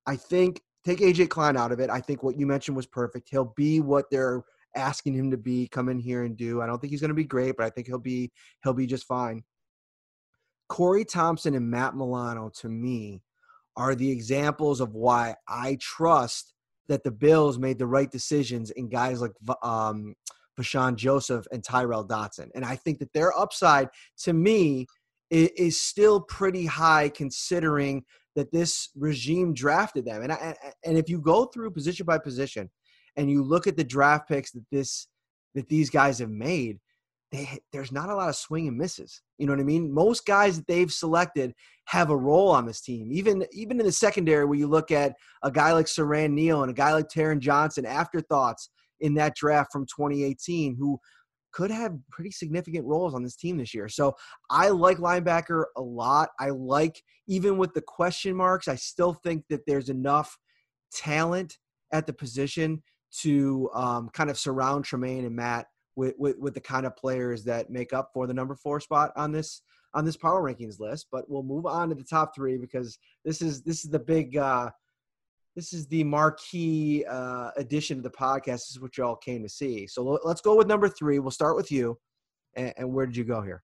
[0.05, 1.89] I think take AJ Klein out of it.
[1.89, 3.27] I think what you mentioned was perfect.
[3.29, 4.43] He'll be what they're
[4.75, 6.61] asking him to be, come in here and do.
[6.61, 8.31] I don't think he's going to be great, but I think he'll be
[8.63, 9.43] he'll be just fine.
[10.67, 13.21] Corey Thompson and Matt Milano, to me,
[13.75, 16.53] are the examples of why I trust
[16.87, 19.31] that the Bills made the right decisions in guys like
[19.63, 20.15] um,
[20.59, 23.89] Vosean Joseph and Tyrel Dodson, And I think that their upside,
[24.23, 24.87] to me,
[25.29, 28.03] is, is still pretty high considering
[28.35, 30.23] that this regime drafted them.
[30.23, 30.55] And I,
[30.85, 32.69] and if you go through position by position
[33.19, 35.07] and you look at the draft picks that this
[35.55, 36.79] that these guys have made,
[37.31, 39.21] they, there's not a lot of swing and misses.
[39.37, 39.93] You know what I mean?
[39.93, 41.53] Most guys that they've selected
[41.85, 43.11] have a role on this team.
[43.11, 46.71] Even even in the secondary, where you look at a guy like Siran Neal and
[46.71, 48.69] a guy like Taron Johnson, afterthoughts
[49.01, 50.97] in that draft from 2018, who
[51.51, 53.89] could have pretty significant roles on this team this year.
[53.89, 54.15] So
[54.49, 56.29] I like linebacker a lot.
[56.39, 60.37] I like even with the question marks, I still think that there's enough
[60.93, 61.57] talent
[61.91, 62.81] at the position
[63.21, 67.43] to um, kind of surround Tremaine and Matt with, with, with the kind of players
[67.45, 69.61] that make up for the number four spot on this
[69.95, 71.07] on this power rankings list.
[71.11, 74.37] But we'll move on to the top three because this is this is the big
[74.37, 74.69] uh,
[75.55, 78.45] this is the marquee uh, addition to the podcast.
[78.45, 79.87] This is what y'all came to see.
[79.87, 81.19] So let's go with number three.
[81.19, 81.97] We'll start with you.
[82.55, 83.63] And, and where did you go here?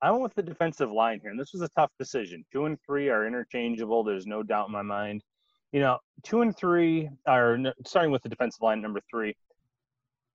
[0.00, 2.44] I went with the defensive line here, and this was a tough decision.
[2.52, 4.02] Two and three are interchangeable.
[4.02, 5.22] There's no doubt in my mind
[5.72, 9.34] you know, two and three are starting with the defensive line number three.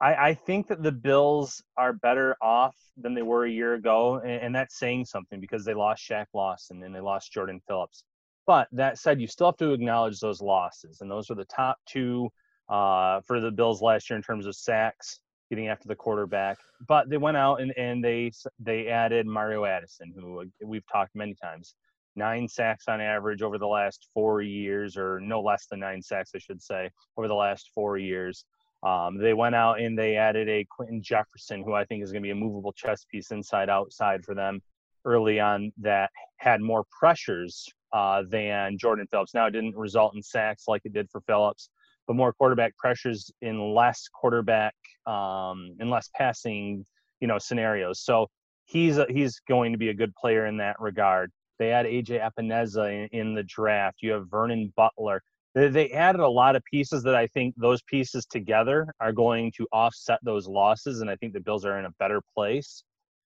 [0.02, 4.20] I, I think that the Bills are better off than they were a year ago,
[4.24, 8.04] and, and that's saying something because they lost Shaq Lawson and they lost Jordan Phillips.
[8.46, 11.78] But that said, you still have to acknowledge those losses, and those were the top
[11.86, 12.30] two
[12.70, 15.20] uh, for the Bills last year in terms of sacks,
[15.50, 16.58] getting after the quarterback.
[16.88, 21.36] But they went out and, and they they added Mario Addison, who we've talked many
[21.36, 21.76] times
[22.18, 26.32] nine sacks on average over the last four years, or no less than nine sacks,
[26.36, 28.46] I should say, over the last four years.
[28.84, 32.22] Um, they went out and they added a Quinton Jefferson, who I think is going
[32.22, 34.62] to be a movable chess piece inside outside for them
[35.06, 39.34] early on that had more pressures uh, than Jordan Phillips.
[39.34, 41.70] Now, it didn't result in sacks like it did for Phillips,
[42.06, 44.76] but more quarterback pressures in less quarterback,
[45.06, 46.86] um, in less passing,
[47.20, 48.02] you know, scenarios.
[48.02, 48.28] So
[48.66, 51.32] he's a, he's going to be a good player in that regard.
[51.60, 53.98] They had AJ Epenesa in, in the draft.
[54.02, 55.22] You have Vernon Butler.
[55.56, 59.52] They, they added a lot of pieces that I think those pieces together are going
[59.58, 62.84] to offset those losses, and I think the Bills are in a better place.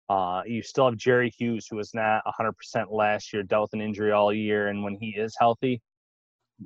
[0.10, 2.54] Uh, you still have Jerry Hughes, who was not 100%
[2.90, 5.82] last year, dealt with an injury all year, and when he is healthy,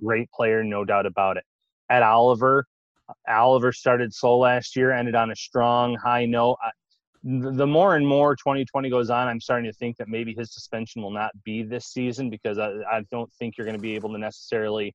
[0.04, 1.44] great player, no doubt about it.
[1.90, 2.66] Ed Oliver,
[3.28, 6.58] Oliver started slow last year, ended on a strong high note
[7.24, 11.02] the more and more 2020 goes on, I'm starting to think that maybe his suspension
[11.02, 14.12] will not be this season because I, I don't think you're going to be able
[14.14, 14.94] to necessarily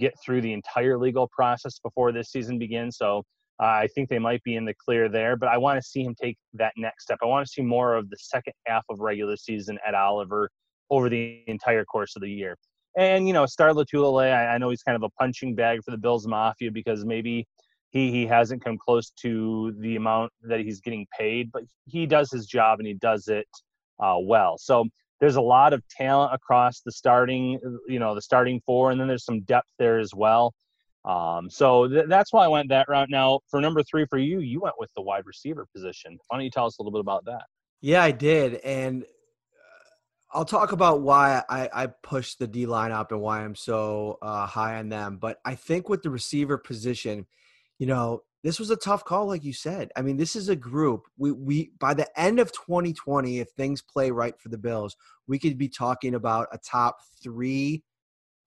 [0.00, 2.96] get through the entire legal process before this season begins.
[2.96, 3.22] So
[3.62, 6.02] uh, I think they might be in the clear there, but I want to see
[6.02, 7.18] him take that next step.
[7.22, 10.50] I want to see more of the second half of regular season Ed Oliver
[10.90, 12.56] over the entire course of the year.
[12.98, 15.92] And, you know, Star Lotulelei, I, I know he's kind of a punching bag for
[15.92, 17.46] the Bills Mafia because maybe
[17.92, 22.30] he he hasn't come close to the amount that he's getting paid, but he does
[22.30, 23.46] his job and he does it
[24.00, 24.58] uh, well.
[24.58, 24.86] So
[25.20, 29.06] there's a lot of talent across the starting, you know, the starting four, and then
[29.06, 30.52] there's some depth there as well.
[31.04, 33.10] Um, so th- that's why I went that route.
[33.10, 36.18] Now, for number three for you, you went with the wide receiver position.
[36.28, 37.42] Why don't you tell us a little bit about that?
[37.80, 39.06] Yeah, I did, and uh,
[40.38, 44.18] I'll talk about why I, I pushed the D line up and why I'm so
[44.22, 45.18] uh, high on them.
[45.18, 47.26] But I think with the receiver position,
[47.82, 49.90] you know, this was a tough call, like you said.
[49.96, 51.02] I mean, this is a group.
[51.18, 55.36] We we by the end of 2020, if things play right for the Bills, we
[55.36, 57.82] could be talking about a top three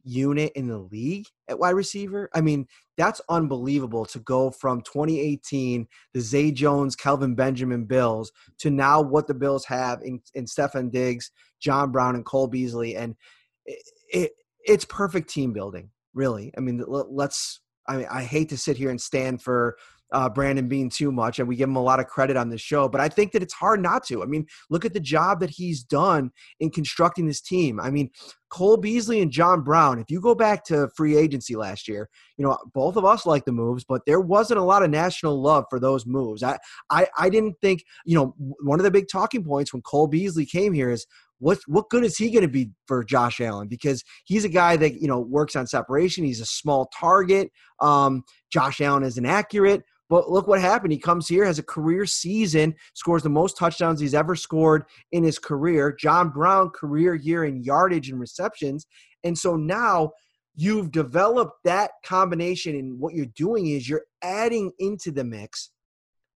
[0.06, 2.30] unit in the league at wide receiver.
[2.34, 8.69] I mean, that's unbelievable to go from 2018, the Zay Jones, Kelvin Benjamin Bills, to
[8.69, 12.95] now what the Bills have in, in Stefon Diggs, John Brown, and Cole Beasley.
[12.95, 13.17] And
[13.65, 14.32] it, it,
[14.65, 16.54] it's perfect team building, really.
[16.58, 19.78] I mean, let's I mean, I hate to sit here and stand for
[20.12, 22.62] uh, Brandon Beane too much, and we give him a lot of credit on this
[22.62, 24.21] show, but I think that it's hard not to.
[24.21, 27.80] I mean, look at the job that he's done in constructing this team.
[27.80, 28.12] I mean,
[28.50, 32.45] Cole Beasley and John Brown, if you go back to free agency last year, you
[32.45, 35.65] know, both of us like the moves, but there wasn't a lot of national love
[35.69, 36.43] for those moves.
[36.43, 40.08] I, I, I didn't think, you know, one of the big talking points when Cole
[40.08, 41.06] Beasley came here is
[41.39, 43.67] what what good is he going to be for Josh Allen?
[43.67, 46.24] Because he's a guy that you know works on separation.
[46.24, 47.50] He's a small target.
[47.80, 49.84] Um, Josh Allen is inaccurate.
[50.08, 50.93] But look what happened.
[50.93, 55.24] He comes here, has a career season, scores the most touchdowns he's ever scored in
[55.24, 55.95] his career.
[56.00, 58.86] John Brown, career year in yardage and receptions.
[59.24, 60.12] And so now
[60.56, 62.76] you've developed that combination.
[62.76, 65.71] And what you're doing is you're adding into the mix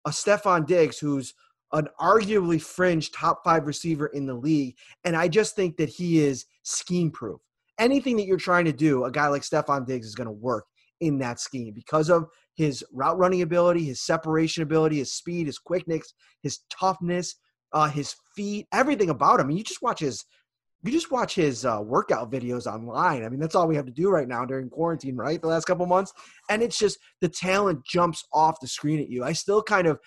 [0.06, 1.34] a Stefon Diggs who's
[1.76, 4.76] an arguably fringe top five receiver in the league.
[5.04, 7.42] And I just think that he is scheme proof.
[7.78, 10.66] Anything that you're trying to do, a guy like Stefon Diggs is going to work
[11.02, 15.58] in that scheme because of his route running ability, his separation ability, his speed, his
[15.58, 17.36] quickness, his toughness,
[17.74, 19.48] uh, his feet, everything about him.
[19.48, 20.24] I mean, you just watch his
[20.84, 23.26] you just watch his uh, workout videos online.
[23.26, 25.42] I mean, that's all we have to do right now during quarantine, right?
[25.42, 26.14] The last couple months,
[26.48, 29.24] and it's just the talent jumps off the screen at you.
[29.24, 30.00] I still kind of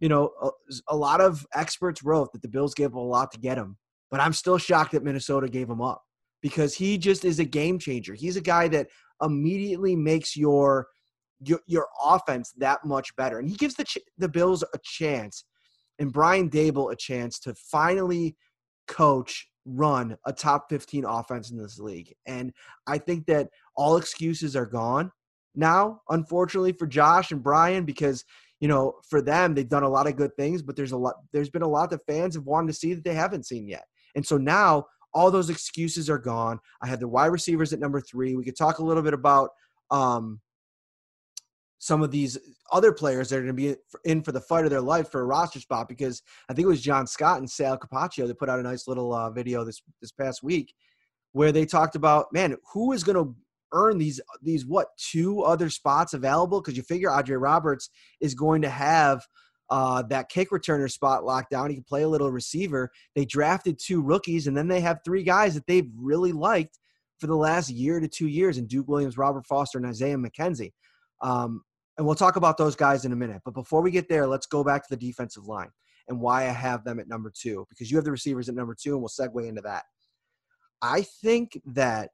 [0.00, 0.50] you know, a,
[0.88, 3.76] a, lot of experts wrote that the Bills gave a lot to get him,
[4.10, 6.02] but I'm still shocked that Minnesota gave him up
[6.42, 8.14] because he just is a game changer.
[8.14, 8.88] He's a guy that
[9.22, 10.88] immediately makes your
[11.42, 13.86] your, your offense that much better, and he gives the
[14.18, 15.44] the Bills a chance
[16.00, 18.34] and Brian Daboll a chance to finally
[18.88, 22.12] coach run a top 15 offense in this league.
[22.26, 22.52] And
[22.86, 25.12] I think that all excuses are gone.
[25.54, 28.24] now, unfortunately for Josh and Brian, because
[28.60, 31.16] you know for them they've done a lot of good things, but there's a lot
[31.32, 33.84] there's been a lot that fans have wanted to see that they haven't seen yet.
[34.14, 36.60] And so now all those excuses are gone.
[36.82, 38.36] I have the wide receivers at number three.
[38.36, 39.50] We could talk a little bit about
[39.90, 40.40] um,
[41.78, 42.38] some of these
[42.70, 45.22] other players that are going to be in for the fight of their life for
[45.22, 48.48] a roster spot because I think it was John Scott and Sal Capaccio that put
[48.48, 50.72] out a nice little uh, video this this past week
[51.32, 53.34] where they talked about man who is going to
[53.72, 57.90] earn these these what two other spots available because you figure Andre Roberts
[58.20, 59.22] is going to have
[59.70, 61.70] uh, that kick returner spot locked down.
[61.70, 62.90] He can play a little receiver.
[63.14, 66.78] They drafted two rookies, and then they have three guys that they've really liked
[67.18, 70.72] for the last year to two years in Duke Williams, Robert Foster, and Isaiah McKenzie.
[71.20, 71.62] Um,
[71.96, 73.42] and we'll talk about those guys in a minute.
[73.44, 75.70] But before we get there, let's go back to the defensive line
[76.08, 78.74] and why I have them at number two because you have the receivers at number
[78.74, 79.84] two, and we'll segue into that.
[80.82, 82.10] I think that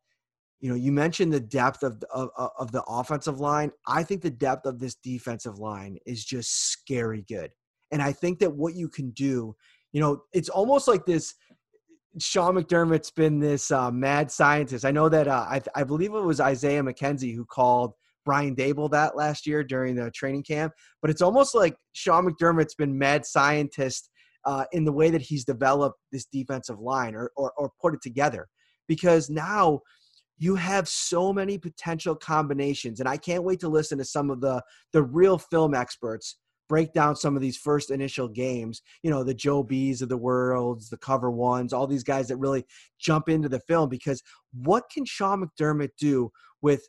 [0.61, 3.71] you know you mentioned the depth of of, of the offensive line.
[3.87, 7.51] I think the depth of this defensive line is just scary good,
[7.91, 9.55] and I think that what you can do,
[9.93, 11.35] you know, it's almost like this.
[12.19, 14.87] Sean McDermott's been this uh, mad scientist.
[14.87, 17.93] I know that uh, I, I believe it was Isaiah McKenzie who called
[18.25, 22.75] Brian Daboll that last year during the training camp, but it's almost like Sean McDermott's
[22.75, 24.09] been mad scientist
[24.47, 28.01] uh, in the way that he's developed this defensive line or, or, or put it
[28.03, 28.47] together
[28.89, 29.81] because now
[30.39, 34.41] you have so many potential combinations and i can't wait to listen to some of
[34.41, 34.63] the
[34.93, 36.37] the real film experts
[36.69, 40.17] break down some of these first initial games you know the joe b's of the
[40.17, 42.65] worlds the cover ones all these guys that really
[42.99, 44.23] jump into the film because
[44.53, 46.31] what can sean mcdermott do
[46.63, 46.89] with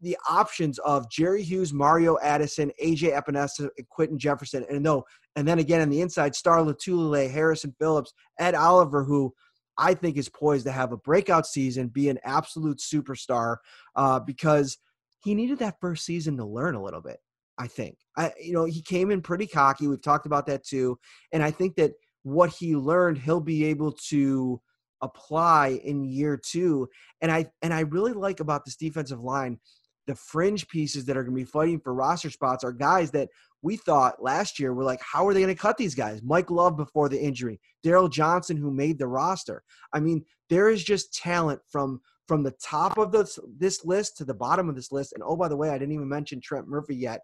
[0.00, 5.04] the options of Jerry Hughes, Mario Addison, AJ Epenesa, and Quinton Jefferson, and no,
[5.36, 9.34] and then again on the inside, Star Lotulelei, Harrison Phillips, Ed Oliver, who
[9.78, 13.56] I think is poised to have a breakout season, be an absolute superstar,
[13.96, 14.78] uh, because
[15.22, 17.18] he needed that first season to learn a little bit.
[17.56, 19.86] I think, I you know, he came in pretty cocky.
[19.86, 20.98] We've talked about that too,
[21.32, 24.60] and I think that what he learned, he'll be able to
[25.02, 26.88] apply in year two.
[27.20, 29.58] And I and I really like about this defensive line
[30.06, 33.28] the fringe pieces that are going to be fighting for roster spots are guys that
[33.64, 36.20] we thought last year were like, how are they going to cut these guys?
[36.22, 39.62] Mike Love before the injury, Darryl Johnson who made the roster.
[39.92, 44.24] I mean, there is just talent from from the top of this this list to
[44.24, 45.14] the bottom of this list.
[45.14, 47.22] And oh, by the way, I didn't even mention Trent Murphy yet,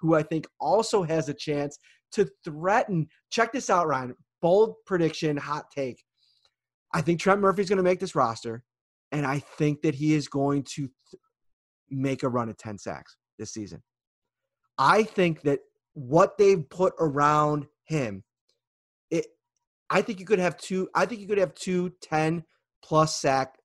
[0.00, 1.78] who I think also has a chance
[2.12, 3.06] to threaten.
[3.30, 4.14] Check this out, Ryan.
[4.40, 6.02] Bold prediction, hot take.
[6.94, 8.64] I think Trent Murphy's going to make this roster,
[9.12, 10.90] and I think that he is going to
[11.90, 13.82] make a run at 10 sacks this season.
[14.78, 15.60] I think that
[15.94, 18.24] what they've put around him,
[19.10, 19.26] it
[19.90, 22.44] I think you could have two I think you could have two 10
[22.82, 23.56] plus sack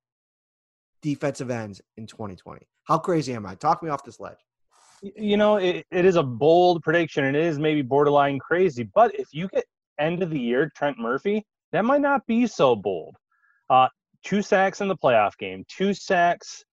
[1.01, 2.67] defensive ends in 2020.
[2.85, 3.55] How crazy am I?
[3.55, 4.37] Talk me off this ledge.
[5.01, 9.13] You know, it, it is a bold prediction and it is maybe borderline crazy, but
[9.13, 9.65] if you get
[9.99, 13.15] end of the year Trent Murphy, that might not be so bold.
[13.69, 13.87] Uh,
[14.23, 16.63] two sacks in the playoff game, two sacks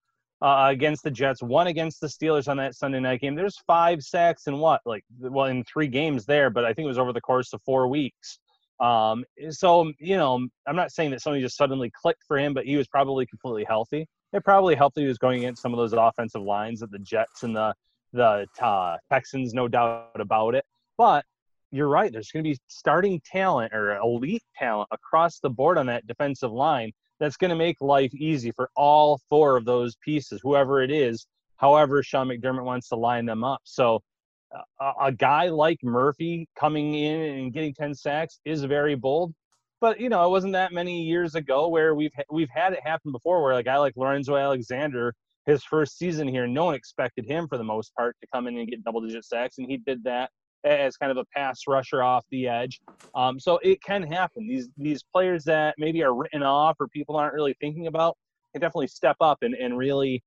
[0.44, 3.34] uh, against the Jets, one against the Steelers on that Sunday night game.
[3.34, 6.88] There's five sacks in what, like, well, in three games there, but I think it
[6.88, 8.38] was over the course of four weeks.
[8.78, 12.66] Um, so, you know, I'm not saying that something just suddenly clicked for him, but
[12.66, 14.06] he was probably completely healthy.
[14.34, 16.98] It probably helped that he was going against some of those offensive lines that the
[16.98, 17.72] Jets and the
[18.12, 20.64] the uh, Texans, no doubt about it.
[20.98, 21.24] But
[21.70, 22.12] you're right.
[22.12, 26.52] There's going to be starting talent or elite talent across the board on that defensive
[26.52, 30.90] line that's going to make life easy for all four of those pieces, whoever it
[30.90, 33.60] is, however Sean McDermott wants to line them up.
[33.64, 34.00] So
[34.80, 39.32] uh, a guy like Murphy coming in and getting 10 sacks is very bold.
[39.80, 43.12] But you know, it wasn't that many years ago where we've we've had it happen
[43.12, 45.12] before, where a guy like Lorenzo Alexander,
[45.44, 48.56] his first season here, no one expected him for the most part to come in
[48.56, 50.30] and get double-digit sacks, and he did that
[50.64, 52.80] as kind of a pass rusher off the edge.
[53.14, 54.46] Um, so it can happen.
[54.48, 58.16] These these players that maybe are written off or people aren't really thinking about
[58.52, 60.22] can definitely step up and, and really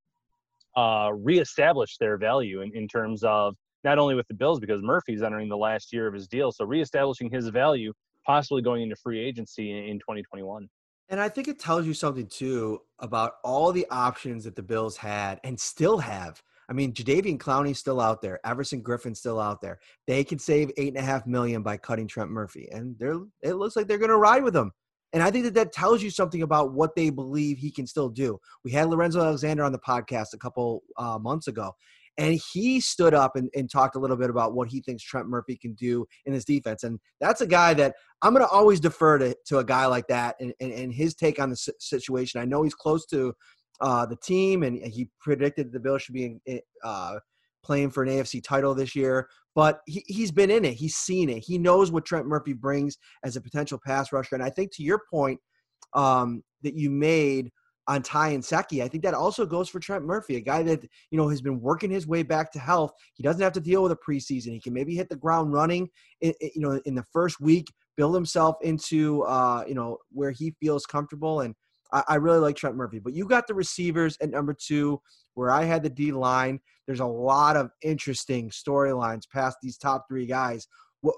[0.75, 5.23] uh, reestablish their value in, in terms of not only with the Bills because Murphy's
[5.23, 7.93] entering the last year of his deal, so reestablishing his value,
[8.25, 10.67] possibly going into free agency in, in 2021.
[11.09, 14.97] And I think it tells you something too about all the options that the Bills
[14.97, 18.39] had and still have I mean, Jadeveon Clowney's still out there.
[18.45, 19.79] Everson Griffen's still out there.
[20.05, 23.53] They can save eight and a half million by cutting Trent Murphy, and they're it
[23.53, 24.71] looks like they're going to ride with him.
[25.13, 28.09] And I think that that tells you something about what they believe he can still
[28.09, 28.37] do.
[28.65, 31.71] We had Lorenzo Alexander on the podcast a couple uh, months ago,
[32.17, 35.27] and he stood up and, and, talked a little bit about what he thinks Trent
[35.27, 36.83] Murphy can do in his defense.
[36.83, 40.07] And that's a guy that I'm going to always defer to, to a guy like
[40.07, 42.41] that and, and, and his take on the situation.
[42.41, 43.33] I know he's close to
[43.81, 47.15] uh, the team, and he predicted the Bills should be in, uh,
[47.63, 50.73] playing for an AFC title this year, but he, he's been in it.
[50.73, 51.43] He's seen it.
[51.45, 54.35] He knows what Trent Murphy brings as a potential pass rusher.
[54.35, 55.39] And I think to your point
[55.93, 57.51] um, that you made
[57.87, 61.17] on Ty Nsekhe, I think that also goes for Trent Murphy, a guy that you
[61.17, 62.91] know has been working his way back to health.
[63.13, 64.51] He doesn't have to deal with a preseason.
[64.51, 65.89] He can maybe hit the ground running,
[66.21, 70.53] in, you know, in the first week, build himself into uh, you know where he
[70.59, 71.41] feels comfortable.
[71.41, 71.55] And
[71.91, 72.99] I, I really like Trent Murphy.
[72.99, 75.01] But you got the receivers at number two,
[75.33, 76.59] where I had the D line.
[76.85, 80.67] There's a lot of interesting storylines past these top three guys.
[81.01, 81.15] Well,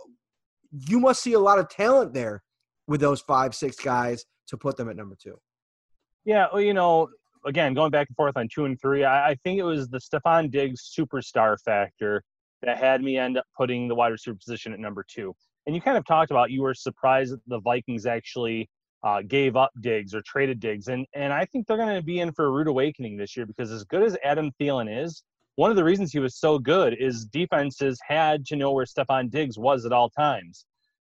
[0.71, 2.43] you must see a lot of talent there
[2.87, 5.39] with those five, six guys to put them at number two.
[6.25, 7.09] Yeah, well, you know,
[7.45, 9.99] again, going back and forth on two and three, I, I think it was the
[9.99, 12.23] Stefon Diggs superstar factor
[12.61, 15.33] that had me end up putting the wide receiver position at number two.
[15.65, 18.69] And you kind of talked about you were surprised that the Vikings actually
[19.03, 20.87] uh, gave up Diggs or traded Diggs.
[20.87, 23.45] and and I think they're going to be in for a rude awakening this year
[23.45, 25.23] because as good as Adam Thielen is,
[25.55, 29.29] one of the reasons he was so good is defenses had to know where Stefon
[29.29, 30.65] Diggs was at all times.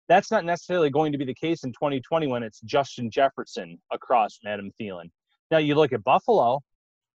[0.07, 4.39] That's not necessarily going to be the case in 2020 when it's Justin Jefferson across
[4.45, 5.09] Adam Thielen.
[5.51, 6.59] Now you look at Buffalo,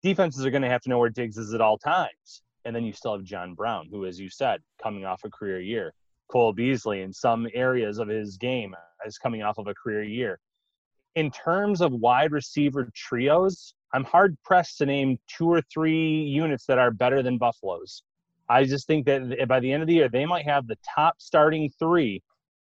[0.02, 2.42] defenses are going to have to know where Diggs is at all times.
[2.64, 5.60] And then you still have John Brown, who, as you said, coming off a career
[5.60, 5.92] year.
[6.28, 10.38] Cole Beasley in some areas of his game is coming off of a career year.
[11.14, 16.66] In terms of wide receiver trios, I'm hard pressed to name two or three units
[16.66, 18.02] that are better than Buffalo's.
[18.48, 21.14] I just think that by the end of the year, they might have the top
[21.18, 22.22] starting three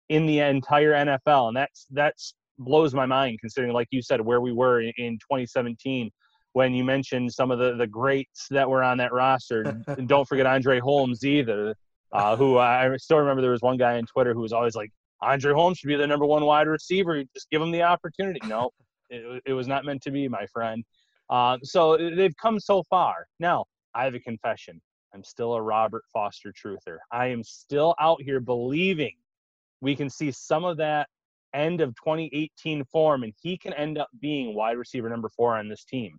[0.08, 4.40] in the entire NFL, and that's that's blows my mind considering, like you said, where
[4.40, 6.10] we were in, in 2017
[6.54, 9.82] when you mentioned some of the the greats that were on that roster.
[9.86, 11.74] and don't forget Andre Holmes either,
[12.12, 14.90] uh, who I still remember there was one guy on Twitter who was always like,
[15.20, 17.22] Andre Holmes should be the number one wide receiver.
[17.34, 18.40] Just give him the opportunity.
[18.46, 18.70] No,
[19.10, 20.84] it, it was not meant to be, my friend.
[21.30, 23.26] Uh, so they've come so far.
[23.38, 23.64] Now,
[23.94, 24.80] I have a confession.
[25.14, 26.98] I'm still a Robert Foster truther.
[27.10, 29.14] I am still out here believing
[29.80, 31.08] we can see some of that
[31.54, 35.68] end of 2018 form, and he can end up being wide receiver number four on
[35.68, 36.16] this team.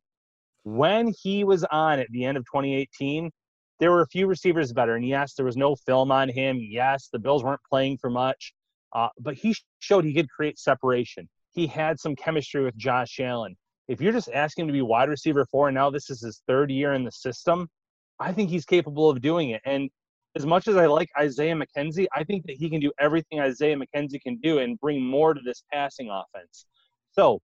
[0.64, 3.30] When he was on at the end of 2018,
[3.80, 4.95] there were a few receivers better.
[4.95, 6.60] And yes, there was no film on him.
[6.60, 8.54] Yes, the Bills weren't playing for much,
[8.93, 11.27] uh, but he showed he could create separation.
[11.51, 13.55] He had some chemistry with Josh Allen.
[13.87, 16.41] If you're just asking him to be wide receiver four, and now this is his
[16.47, 17.67] third year in the system,
[18.19, 19.61] I think he's capable of doing it.
[19.65, 19.89] And
[20.35, 23.75] as much as I like Isaiah McKenzie, I think that he can do everything Isaiah
[23.75, 26.65] McKenzie can do and bring more to this passing offense.
[27.11, 27.41] So,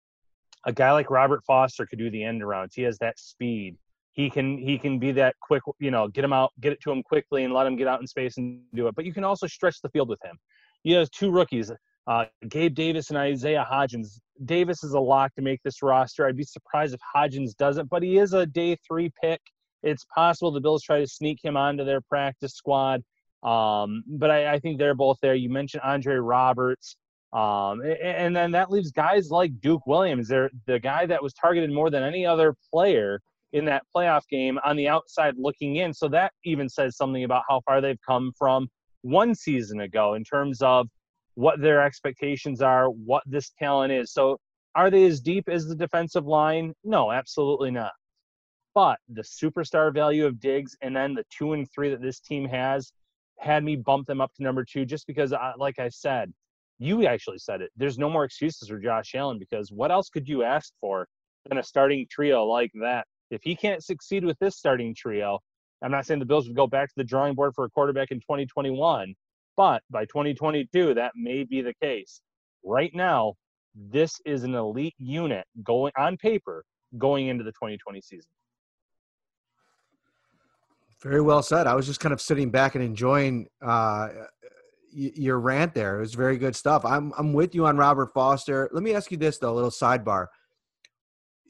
[0.67, 2.71] a guy like Robert Foster could do the end arounds.
[2.75, 3.77] He has that speed.
[4.13, 6.91] He can he can be that quick, you know, get him out, get it to
[6.91, 8.95] him quickly, and let him get out in space and do it.
[8.95, 10.37] But you can also stretch the field with him.
[10.83, 11.71] He has two rookies,
[12.07, 14.19] uh, Gabe Davis and Isaiah Hodgins.
[14.45, 16.27] Davis is a lock to make this roster.
[16.27, 19.41] I'd be surprised if Hodgins doesn't, but he is a day three pick
[19.83, 23.03] it's possible the Bills try to sneak him onto their practice squad.
[23.43, 25.35] Um, but I, I, think they're both there.
[25.35, 26.97] You mentioned Andre Roberts.
[27.33, 30.29] Um, and, then that leaves guys like Duke Williams.
[30.29, 33.19] They're the guy that was targeted more than any other player
[33.55, 35.95] in that playoff game on the outside looking in.
[35.95, 38.69] So that even says something about how far they've come from
[39.03, 40.89] one season ago in terms of
[41.35, 44.13] what their expectations are, what this talent is.
[44.13, 44.39] So
[44.75, 46.75] are they as deep as the defensive line?
[46.85, 47.93] No, absolutely not.
[48.75, 52.47] But the superstar value of Diggs and then the two and three that this team
[52.49, 52.93] has
[53.39, 56.33] had me bump them up to number two just because, I, like I said,
[56.79, 57.71] you actually said it.
[57.77, 61.07] There's no more excuses for Josh Allen because what else could you ask for
[61.49, 63.07] than a starting trio like that?
[63.31, 65.41] If he can't succeed with this starting trio,
[65.83, 68.11] I'm not saying the Bills would go back to the drawing board for a quarterback
[68.11, 69.15] in 2021,
[69.57, 72.21] but by 2022, that may be the case.
[72.65, 73.35] Right now,
[73.75, 76.65] this is an elite unit going on paper
[76.99, 78.31] going into the 2020 season.
[81.03, 81.67] Very well said.
[81.67, 84.09] I was just kind of sitting back and enjoying uh,
[84.93, 85.97] your rant there.
[85.97, 86.85] It was very good stuff.
[86.85, 88.69] I'm I'm with you on Robert Foster.
[88.73, 90.27] Let me ask you this though, a little sidebar.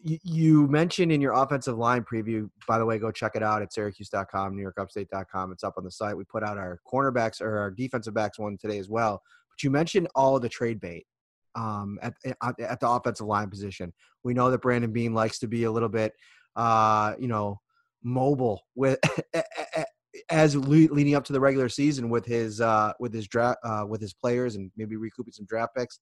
[0.03, 3.73] You, mentioned in your offensive line preview, by the way, go check it out at
[3.73, 5.53] syracuse.com, newyorkupstate.com.
[5.53, 6.17] It's up on the site.
[6.17, 9.23] We put out our cornerbacks or our defensive backs one today as well.
[9.51, 11.07] But you mentioned all of the trade bait
[11.55, 13.93] um, at, at the offensive line position.
[14.25, 16.13] We know that Brandon Beane likes to be a little bit,
[16.57, 17.61] uh, you know,
[18.03, 18.99] mobile with
[20.31, 24.01] as leading up to the regular season with his uh, with his draft uh, with
[24.01, 26.01] his players and maybe recouping some draft picks.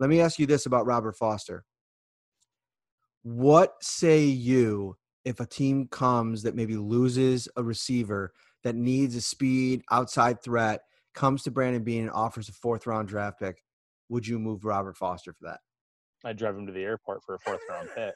[0.00, 1.64] Let me ask you this about Robert Foster.
[3.22, 8.32] What say you if a team comes that maybe loses a receiver
[8.64, 10.80] that needs a speed outside threat,
[11.14, 13.62] comes to Brandon Beane and offers a fourth round draft pick?
[14.08, 15.60] Would you move Robert Foster for that?
[16.24, 18.14] I'd drive him to the airport for a fourth round pick.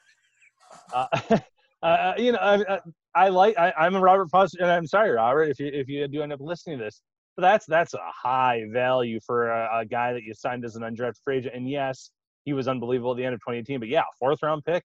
[0.92, 1.38] Uh,
[1.82, 2.80] Uh, you know, I,
[3.14, 3.56] I like.
[3.58, 6.32] I, am a Robert Foster, and I'm sorry, Robert, if you if you do end
[6.32, 7.02] up listening to this,
[7.36, 10.82] but that's that's a high value for a, a guy that you signed as an
[10.82, 11.54] undrafted free agent.
[11.54, 12.10] And yes,
[12.46, 13.80] he was unbelievable at the end of 2018.
[13.80, 14.84] But yeah, fourth round pick,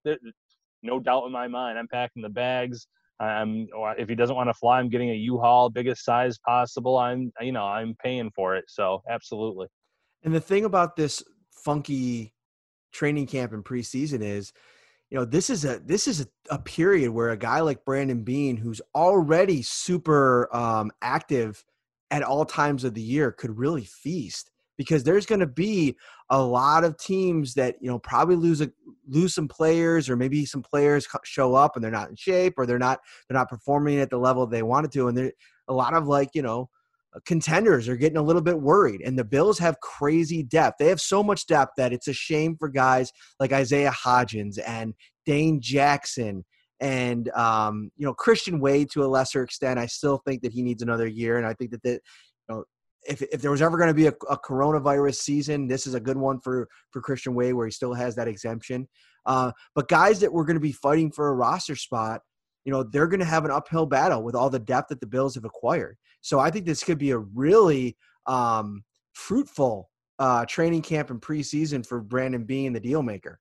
[0.84, 1.78] no doubt in my mind.
[1.80, 2.88] I'm packing the bags.
[3.20, 3.68] I'm,
[4.00, 6.98] if he doesn't want to fly, I'm getting a U-Haul, biggest size possible.
[6.98, 8.66] I'm, you know, I'm paying for it.
[8.68, 9.68] So absolutely.
[10.24, 12.34] And the thing about this funky
[12.92, 14.52] training camp and preseason is,
[15.12, 18.24] you know, this is a this is a, a period where a guy like Brandon
[18.24, 21.64] Beane, who's already super um, active
[22.10, 24.52] at all times of the year, could really feast
[24.82, 25.96] because there's going to be
[26.32, 28.72] a lot of teams that you know probably lose a
[29.08, 32.66] lose some players or maybe some players show up and they're not in shape or
[32.66, 35.08] they're not they're not performing at the level they wanted to.
[35.08, 35.32] And there
[35.68, 36.68] a lot of like you know
[37.26, 40.78] contenders are getting a little bit worried and the bills have crazy depth.
[40.80, 44.96] They have so much depth that it's a shame for guys like isaiah hodgins and
[45.28, 46.44] dane jackson
[46.80, 49.78] and um, you know christian wade to a lesser extent.
[49.78, 52.02] I still think that he needs another year and i think that, know
[53.08, 56.00] if, if there was ever going to be a, a, coronavirus season, this is a
[56.00, 58.88] good one for for Christian Wade, where he still has that exemption.
[59.26, 62.22] Uh, but guys that were going to be fighting for a roster spot,
[62.66, 65.08] you know, they're going to have an uphill battle with all the depth that the
[65.08, 65.98] Bills have acquired.
[66.22, 67.98] So I think this could be a really
[68.28, 68.84] um,
[69.14, 69.90] fruitful
[70.20, 73.40] uh, training camp and preseason for Brandon Beane the deal maker.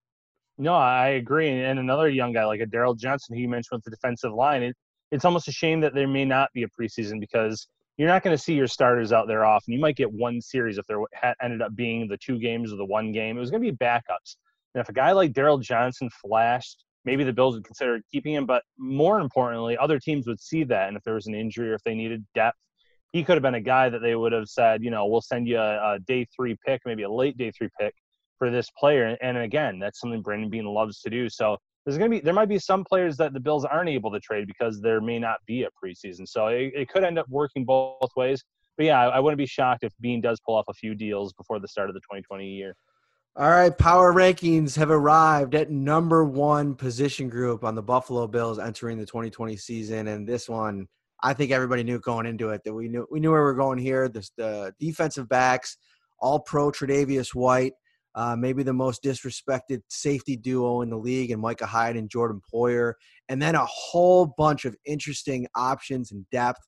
[0.58, 1.48] No, I agree.
[1.48, 4.62] And another young guy like a Darryl Johnson, who you mentioned with the defensive line,
[4.62, 4.76] it,
[5.10, 7.68] it's almost a shame that there may not be a preseason because–
[8.00, 9.74] you're not going to see your starters out there often.
[9.74, 11.00] You might get one series if there
[11.42, 13.36] ended up being the two games or the one game.
[13.36, 14.36] It was going to be backups.
[14.74, 18.46] And if a guy like Darryl Johnson flashed, maybe the Bills would consider keeping him.
[18.46, 20.88] But more importantly, other teams would see that.
[20.88, 22.56] And if there was an injury or if they needed depth,
[23.12, 25.46] he could have been a guy that they would have said, you know, we'll send
[25.46, 27.92] you a, a day three pick, maybe a late day three pick
[28.38, 29.18] for this player.
[29.20, 31.28] And again, that's something Brandon Beane loves to do.
[31.28, 34.10] So there's going to be there might be some players that the Bills aren't able
[34.12, 36.28] to trade because there may not be a preseason.
[36.28, 38.44] So it, it could end up working both ways.
[38.76, 41.32] But yeah, I, I wouldn't be shocked if Beane does pull off a few deals
[41.32, 42.74] before the start of the 2020 year.
[43.36, 48.58] All right, power rankings have arrived at number one position group on the Buffalo Bills
[48.58, 50.88] entering the 2020 season, and this one,
[51.22, 53.54] I think everybody knew going into it that we knew we knew where we are
[53.54, 54.08] going here.
[54.08, 55.76] This the defensive backs,
[56.18, 57.74] all pro Tre'Davious White,
[58.14, 62.40] uh, maybe the most disrespected safety duo in the league, and Micah Hyde and Jordan
[62.52, 62.94] Poyer,
[63.28, 66.60] and then a whole bunch of interesting options and depth.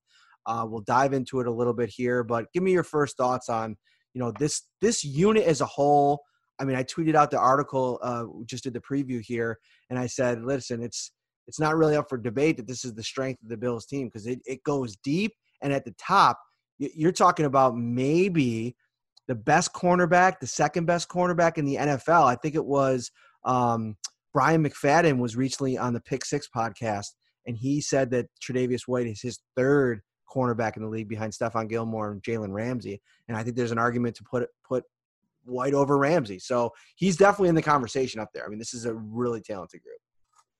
[0.46, 3.48] Uh, we'll dive into it a little bit here, but give me your first thoughts
[3.48, 3.76] on
[4.14, 6.22] you know this this unit as a whole.
[6.58, 9.58] I mean, I tweeted out the article, uh, just did the preview here,
[9.90, 11.12] and I said, listen, it's
[11.48, 14.06] it's not really up for debate that this is the strength of the Bills team
[14.06, 15.32] because it, it goes deep
[15.62, 16.38] and at the top,
[16.78, 18.76] you're talking about maybe
[19.28, 22.24] the best cornerback, the second best cornerback in the NFL.
[22.24, 23.10] I think it was
[23.44, 23.96] um,
[24.32, 27.08] Bryant McFadden was recently on the Pick Six podcast,
[27.46, 30.00] and he said that Tre'Davious White is his third
[30.32, 33.00] cornerback in the league behind Stephon Gilmore and Jalen Ramsey.
[33.28, 34.84] And I think there's an argument to put put
[35.44, 36.38] White over Ramsey.
[36.38, 38.44] So he's definitely in the conversation up there.
[38.44, 39.98] I mean, this is a really talented group.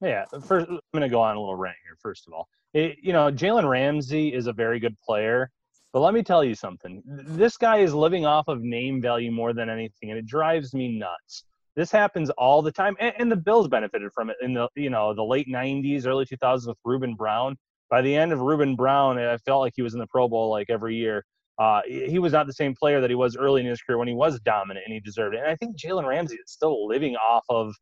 [0.00, 1.96] Yeah, first I'm going to go on a little rant here.
[2.00, 5.50] First of all, it, you know, Jalen Ramsey is a very good player,
[5.93, 7.03] but let me tell you something.
[7.07, 10.99] This guy is living off of name value more than anything, and it drives me
[10.99, 11.45] nuts.
[11.74, 14.90] This happens all the time, and, and the Bills benefited from it in the you
[14.90, 17.57] know the late '90s, early 2000s with Ruben Brown.
[17.90, 20.51] By the end of Ruben Brown, I felt like he was in the Pro Bowl
[20.51, 21.24] like every year.
[21.59, 24.09] Uh, he was not the same player that he was early in his career when
[24.09, 25.40] he was dominant and he deserved it.
[25.40, 27.74] And I think Jalen Ramsey is still living off of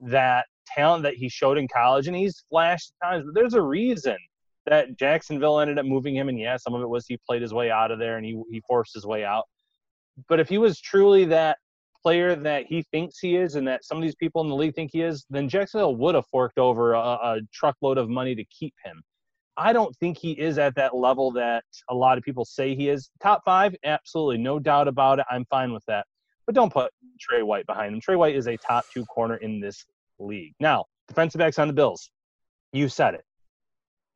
[0.00, 3.24] that talent that he showed in college, and he's flashed times.
[3.26, 4.16] But there's a reason
[4.66, 7.54] that Jacksonville ended up moving him, and yeah, some of it was he played his
[7.54, 9.44] way out of there and he he forced his way out.
[10.28, 11.58] But if he was truly that
[12.02, 14.74] player that he thinks he is, and that some of these people in the league
[14.74, 18.44] think he is, then Jacksonville would have forked over a, a truckload of money to
[18.44, 19.02] keep him.
[19.56, 22.88] I don't think he is at that level that a lot of people say he
[22.88, 23.10] is.
[23.22, 25.26] Top five, absolutely, no doubt about it.
[25.30, 26.06] I'm fine with that.
[26.46, 26.90] But don't put
[27.20, 28.00] Tre White behind him.
[28.00, 29.84] Tre White is a top two corner in this
[30.18, 30.54] league.
[30.60, 32.10] Now, defensive backs on the Bills.
[32.72, 33.24] You said it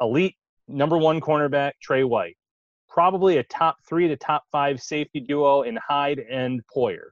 [0.05, 0.37] elite
[0.69, 2.37] number one cornerback Tre White,
[2.89, 7.09] probably a top three to top five safety duo in Hyde and Poyer.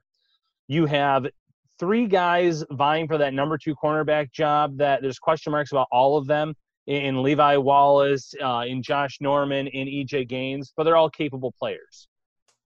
[0.67, 1.27] You have
[1.79, 6.17] three guys vying for that number two cornerback job that there's question marks about all
[6.17, 6.53] of them
[6.87, 12.07] in Levi Wallace, uh, in Josh Norman, in EJ Gaines, but they're all capable players.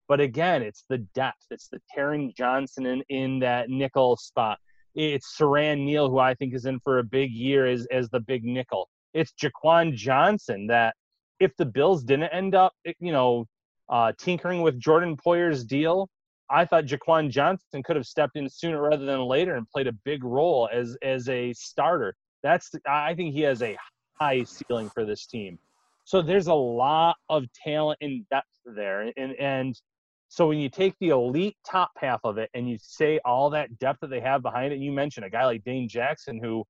[0.08, 1.46] But again, it's the depth.
[1.50, 4.58] It's the Taron Johnson in, in that nickel spot.
[4.96, 8.18] It's Siran Neal, who I think is in for a big year as, as the
[8.18, 10.94] big nickel it's Jaquan Johnson that
[11.38, 13.46] if the Bills didn't end up, eh, you know,
[13.88, 16.08] uh, tinkering with Jordan Poyer's deal,
[16.50, 19.92] I thought Jaquan Johnson could have stepped in sooner rather than later and played a
[20.04, 22.14] big role as as a starter.
[22.42, 23.76] That's I think he has a
[24.20, 25.58] high ceiling for this team.
[26.04, 29.80] So there's a lot of talent and depth there, and and
[30.28, 33.78] so when you take the elite top half of it and you say all that
[33.78, 36.64] depth that they have behind it, you mentioned a guy like Dane Jackson who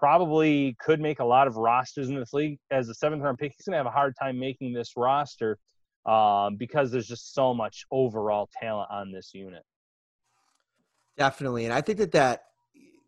[0.00, 3.52] probably could make a lot of rosters in this league as a seventh round pick.
[3.54, 5.58] He's going to have a hard time making this roster
[6.06, 9.62] um, because there's just so much overall talent on this unit.
[11.18, 12.44] Definitely, and I think that that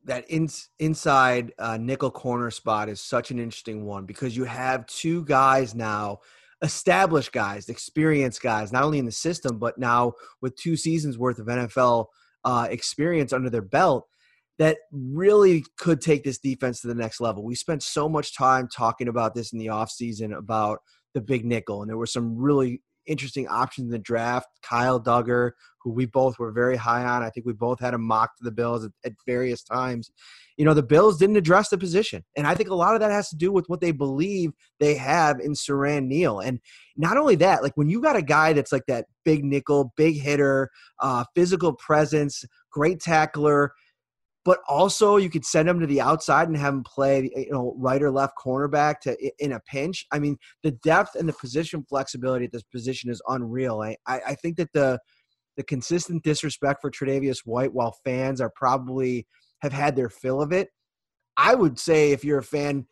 [0.05, 0.49] that in,
[0.81, 5.75] inside uh, nickel corner spot is such an interesting one because you have two guys
[5.75, 6.19] now,
[6.61, 10.13] established guys, experienced guys, not only in the system but now
[10.43, 12.07] with two seasons worth of NFL
[12.45, 14.07] uh, experience under their belt
[14.59, 17.45] that really could take this defense to the next level.
[17.45, 20.81] We spent so much time talking about this in the offseason about
[21.15, 24.49] the big nickel, and there were some really interesting options in the draft.
[24.63, 27.23] Kyle Dugger, who we both were very high on.
[27.23, 30.11] I think we both had him mocked to the Bills at, at, various times.
[30.57, 32.25] You know, the Bills didn't address the position.
[32.37, 34.95] And I think a lot of that has to do with what they believe they
[34.95, 36.41] have in Siran Neal.
[36.41, 36.61] And
[36.97, 40.21] not only that, like when you got a guy that's like that big nickel, big
[40.21, 43.73] hitter, uh, physical presence, great tackler,
[44.45, 47.75] but also you could send him to the outside and have him play, you know,
[47.79, 50.05] right or left cornerback to in a pinch.
[50.11, 53.81] I mean, the depth and the position flexibility at this position is unreal.
[53.81, 54.99] I, I think that the
[55.57, 59.27] the consistent disrespect for Tre'Davious White, while fans are probably
[59.61, 60.71] have had their fill of it,
[61.37, 62.87] I would say if you're a fan,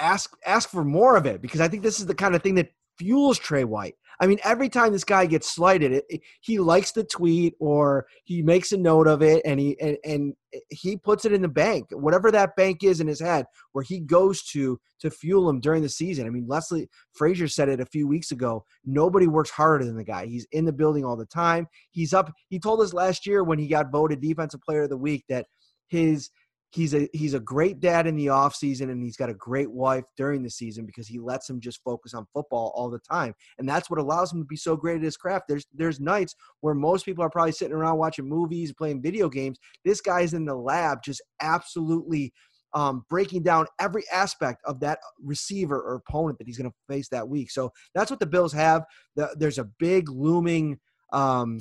[0.00, 2.54] ask ask for more of it because I think this is the kind of thing
[2.56, 3.96] that fuels Tre White.
[4.20, 8.06] I mean, every time this guy gets slighted, it, it, he likes the tweet or
[8.24, 10.34] he makes a note of it and he and, and
[10.70, 14.00] he puts it in the bank, whatever that bank is in his head, where he
[14.00, 16.26] goes to to fuel him during the season.
[16.26, 18.64] I mean, Leslie Frazier said it a few weeks ago.
[18.84, 20.26] Nobody works harder than the guy.
[20.26, 21.66] He's in the building all the time.
[21.90, 22.32] He's up.
[22.48, 25.46] He told us last year when he got voted Defensive Player of the Week that
[25.88, 26.30] his
[26.74, 29.70] he's a he's a great dad in the off season and he's got a great
[29.70, 33.32] wife during the season because he lets him just focus on football all the time.
[33.58, 35.44] And that's what allows him to be so great at his craft.
[35.48, 39.58] There's there's nights where most people are probably sitting around watching movies playing video games.
[39.84, 42.32] This guy's in the lab just absolutely
[42.74, 47.08] um, breaking down every aspect of that receiver or opponent that he's going to face
[47.10, 47.52] that week.
[47.52, 48.84] So that's what the bills have.
[49.14, 50.80] The, there's a big looming
[51.12, 51.60] um,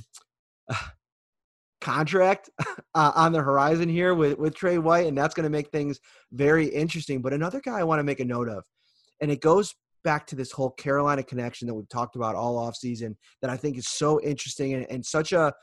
[1.84, 2.50] contract
[2.96, 6.00] uh, on the horizon here with, with Tre White, and that's going to make things
[6.32, 7.22] very interesting.
[7.22, 8.64] But another guy I want to make a note of,
[9.22, 12.76] and it goes back to this whole Carolina connection that we've talked about all off
[12.76, 15.54] season that I think is so interesting and, and such a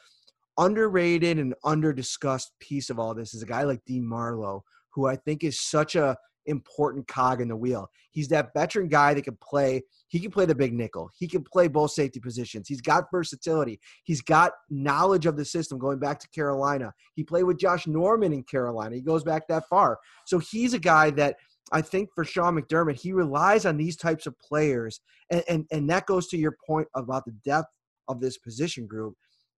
[0.58, 4.62] underrated and under discussed piece of all this is a guy like Dean Marlowe,
[4.92, 6.16] who I think is such a
[6.46, 7.88] important cog in the wheel.
[8.10, 9.82] He's that veteran guy that can play.
[10.08, 11.10] He can play the big nickel.
[11.16, 12.68] He can play both safety positions.
[12.68, 13.80] He's got versatility.
[14.04, 16.92] He's got knowledge of the system going back to Carolina.
[17.14, 18.96] He played with Josh Norman in Carolina.
[18.96, 19.98] He goes back that far.
[20.26, 21.36] So he's a guy that
[21.72, 25.00] I think for Sean McDermott, he relies on these types of players.
[25.30, 27.68] And, and, and that goes to your point about the depth
[28.08, 29.14] of this position group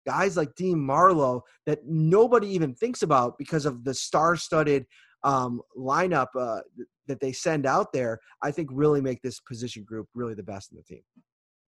[0.06, 4.86] guys like Dean Marlowe that nobody even thinks about because of the star-studded
[5.24, 6.60] um, lineup uh,
[7.06, 10.72] that they send out there, I think really make this position group really the best
[10.72, 11.02] in the team.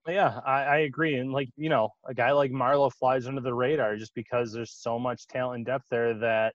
[0.07, 1.17] Yeah, I, I, agree.
[1.17, 4.73] And like, you know, a guy like Marlowe flies under the radar just because there's
[4.73, 6.55] so much talent and depth there that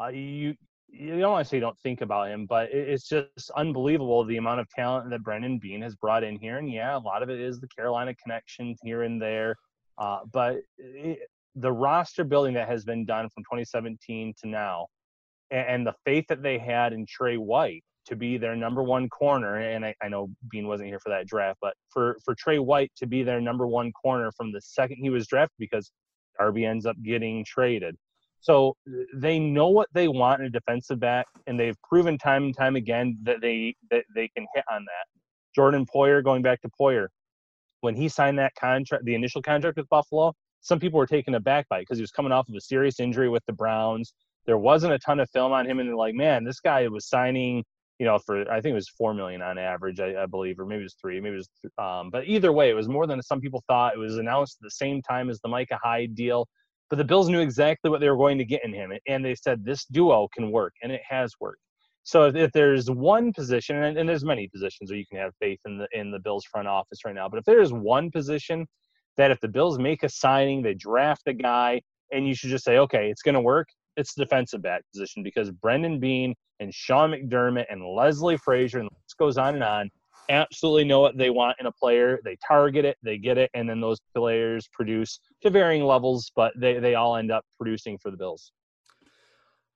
[0.00, 0.54] uh, you
[0.88, 4.36] you don't want to say you don't think about him, but it's just unbelievable the
[4.36, 6.58] amount of talent that Brandon Beane has brought in here.
[6.58, 9.56] And yeah, a lot of it is the Carolina connection here and there.
[9.98, 11.18] Uh, but it,
[11.56, 14.86] the roster building that has been done from 2017 to now
[15.50, 19.56] and, the faith that they had in Tre White to be their number one corner,
[19.56, 22.92] and I, I, know Beane wasn't here for that draft, but for, for Tre White
[22.96, 25.90] to be their number one corner from the second he was drafted because
[26.38, 27.96] Darby ends up getting traded.
[28.40, 28.76] So
[29.14, 32.76] they know what they want in a defensive back, and they've proven time and time
[32.76, 35.20] again that they that they can hit on that.
[35.54, 37.08] Jordan Poyer, going back to Poyer,
[37.80, 41.68] when he signed that contract, the initial contract with Buffalo, some people were taken aback
[41.68, 44.12] by it because he was coming off of a serious injury with the Browns
[44.46, 47.08] there wasn't a ton of film on him, and they're like, man, this guy was
[47.08, 47.64] signing,
[47.98, 50.66] you know, for I think it was four million on average, I, I believe, or
[50.66, 53.20] maybe it was three, maybe it was, um, but either way, it was more than
[53.22, 53.94] some people thought.
[53.94, 56.46] It was announced at the same time as the Micah Hyde deal,
[56.88, 59.34] but the Bills knew exactly what they were going to get in him, and they
[59.34, 61.60] said this duo can work, and it has worked.
[62.04, 65.32] So if, if there's one position, and, and there's many positions where you can have
[65.40, 68.12] faith in the in the Bills front office right now, but if there is one
[68.12, 68.66] position
[69.16, 71.80] that if the Bills make a signing, they draft a guy,
[72.12, 73.66] and you should just say, okay, it's going to work
[73.96, 78.88] it's the defensive back position because Brandon Beane and Sean McDermott and Leslie Frazier and
[78.90, 79.90] this goes on and on
[80.28, 82.20] absolutely know what they want in a player.
[82.24, 86.52] They target it, they get it, and then those players produce to varying levels, but
[86.56, 88.52] they, they all end up producing for the Bills.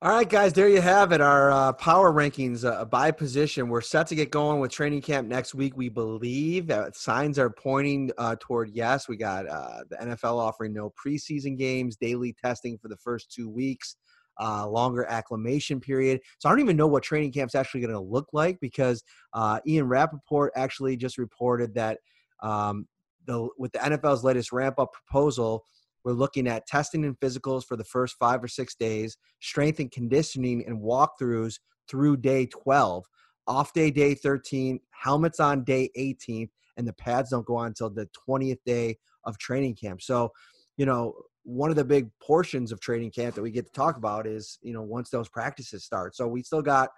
[0.03, 1.21] All right, guys, there you have it.
[1.21, 3.69] Our uh, power rankings uh, by position.
[3.69, 5.77] We're set to get going with training camp next week.
[5.77, 9.07] We believe uh, signs are pointing uh, toward yes.
[9.07, 13.47] We got uh, the NFL offering no preseason games, daily testing for the first two
[13.47, 13.95] weeks,
[14.39, 16.21] uh, longer acclimation period.
[16.39, 19.03] So I don't even know what training camp's actually going to look like because
[19.33, 21.99] uh, Ian Rapoport actually just reported that
[22.41, 22.87] um,
[23.27, 25.65] the with the NFL's latest ramp up proposal
[26.03, 29.91] we're looking at testing and physicals for the first five or six days, strength and
[29.91, 33.05] conditioning and walkthroughs through day 12,
[33.47, 37.89] off day, day 13, helmets on day 18, and the pads don't go on until
[37.89, 40.01] the 20th day of training camp.
[40.01, 40.31] So,
[40.77, 41.13] you know,
[41.43, 44.59] one of the big portions of training camp that we get to talk about is,
[44.61, 46.15] you know, once those practices start.
[46.15, 46.89] So we still got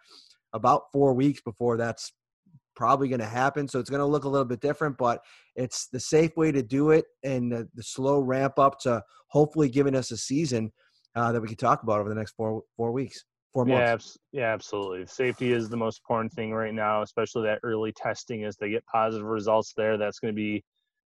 [0.54, 2.12] about four weeks before that's
[2.76, 3.68] probably going to happen.
[3.68, 5.22] So it's going to look a little bit different, but
[5.56, 9.70] it's the safe way to do it and the, the slow ramp up to hopefully
[9.70, 10.72] giving us a season
[11.16, 13.24] uh, that we can talk about over the next four four weeks.
[13.54, 14.18] Four months.
[14.32, 15.06] Yeah, yeah, absolutely.
[15.06, 18.46] Safety is the most important thing right now, especially that early testing.
[18.46, 20.64] As they get positive results there, that's going to be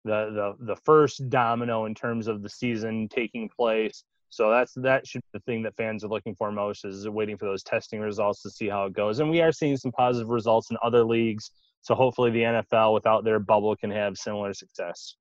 [0.03, 4.03] the the the first domino in terms of the season taking place.
[4.29, 7.37] So that's that should be the thing that fans are looking for most is waiting
[7.37, 9.19] for those testing results to see how it goes.
[9.19, 11.51] And we are seeing some positive results in other leagues.
[11.81, 15.15] So hopefully the NFL without their bubble can have similar success.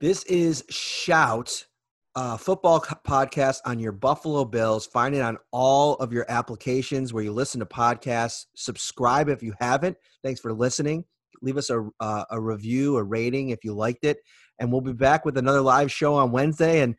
[0.00, 1.66] This is Shout,
[2.38, 4.86] football podcast on your Buffalo Bills.
[4.86, 8.46] Find it on all of your applications where you listen to podcasts.
[8.56, 9.96] Subscribe if you haven't.
[10.24, 11.04] Thanks for listening.
[11.42, 14.18] Leave us a, uh, a review, a rating if you liked it.
[14.58, 16.80] And we'll be back with another live show on Wednesday.
[16.80, 16.96] And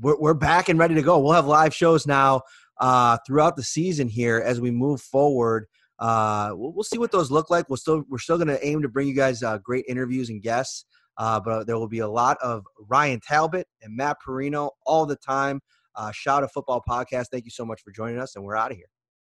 [0.00, 1.18] we're, we're back and ready to go.
[1.18, 2.42] We'll have live shows now
[2.78, 5.66] uh, throughout the season here as we move forward.
[5.98, 7.68] Uh, we'll, we'll, see what those look like.
[7.68, 10.42] We'll still we're still going to aim to bring you guys uh, great interviews and
[10.42, 10.86] guests.
[11.18, 15.16] Uh, but there will be a lot of Ryan Talbot and Matt Parrino all the
[15.16, 15.60] time.
[15.94, 17.26] Uh, Shout a Football Podcast.
[17.30, 18.86] Thank you so much for joining us, and we're out of here.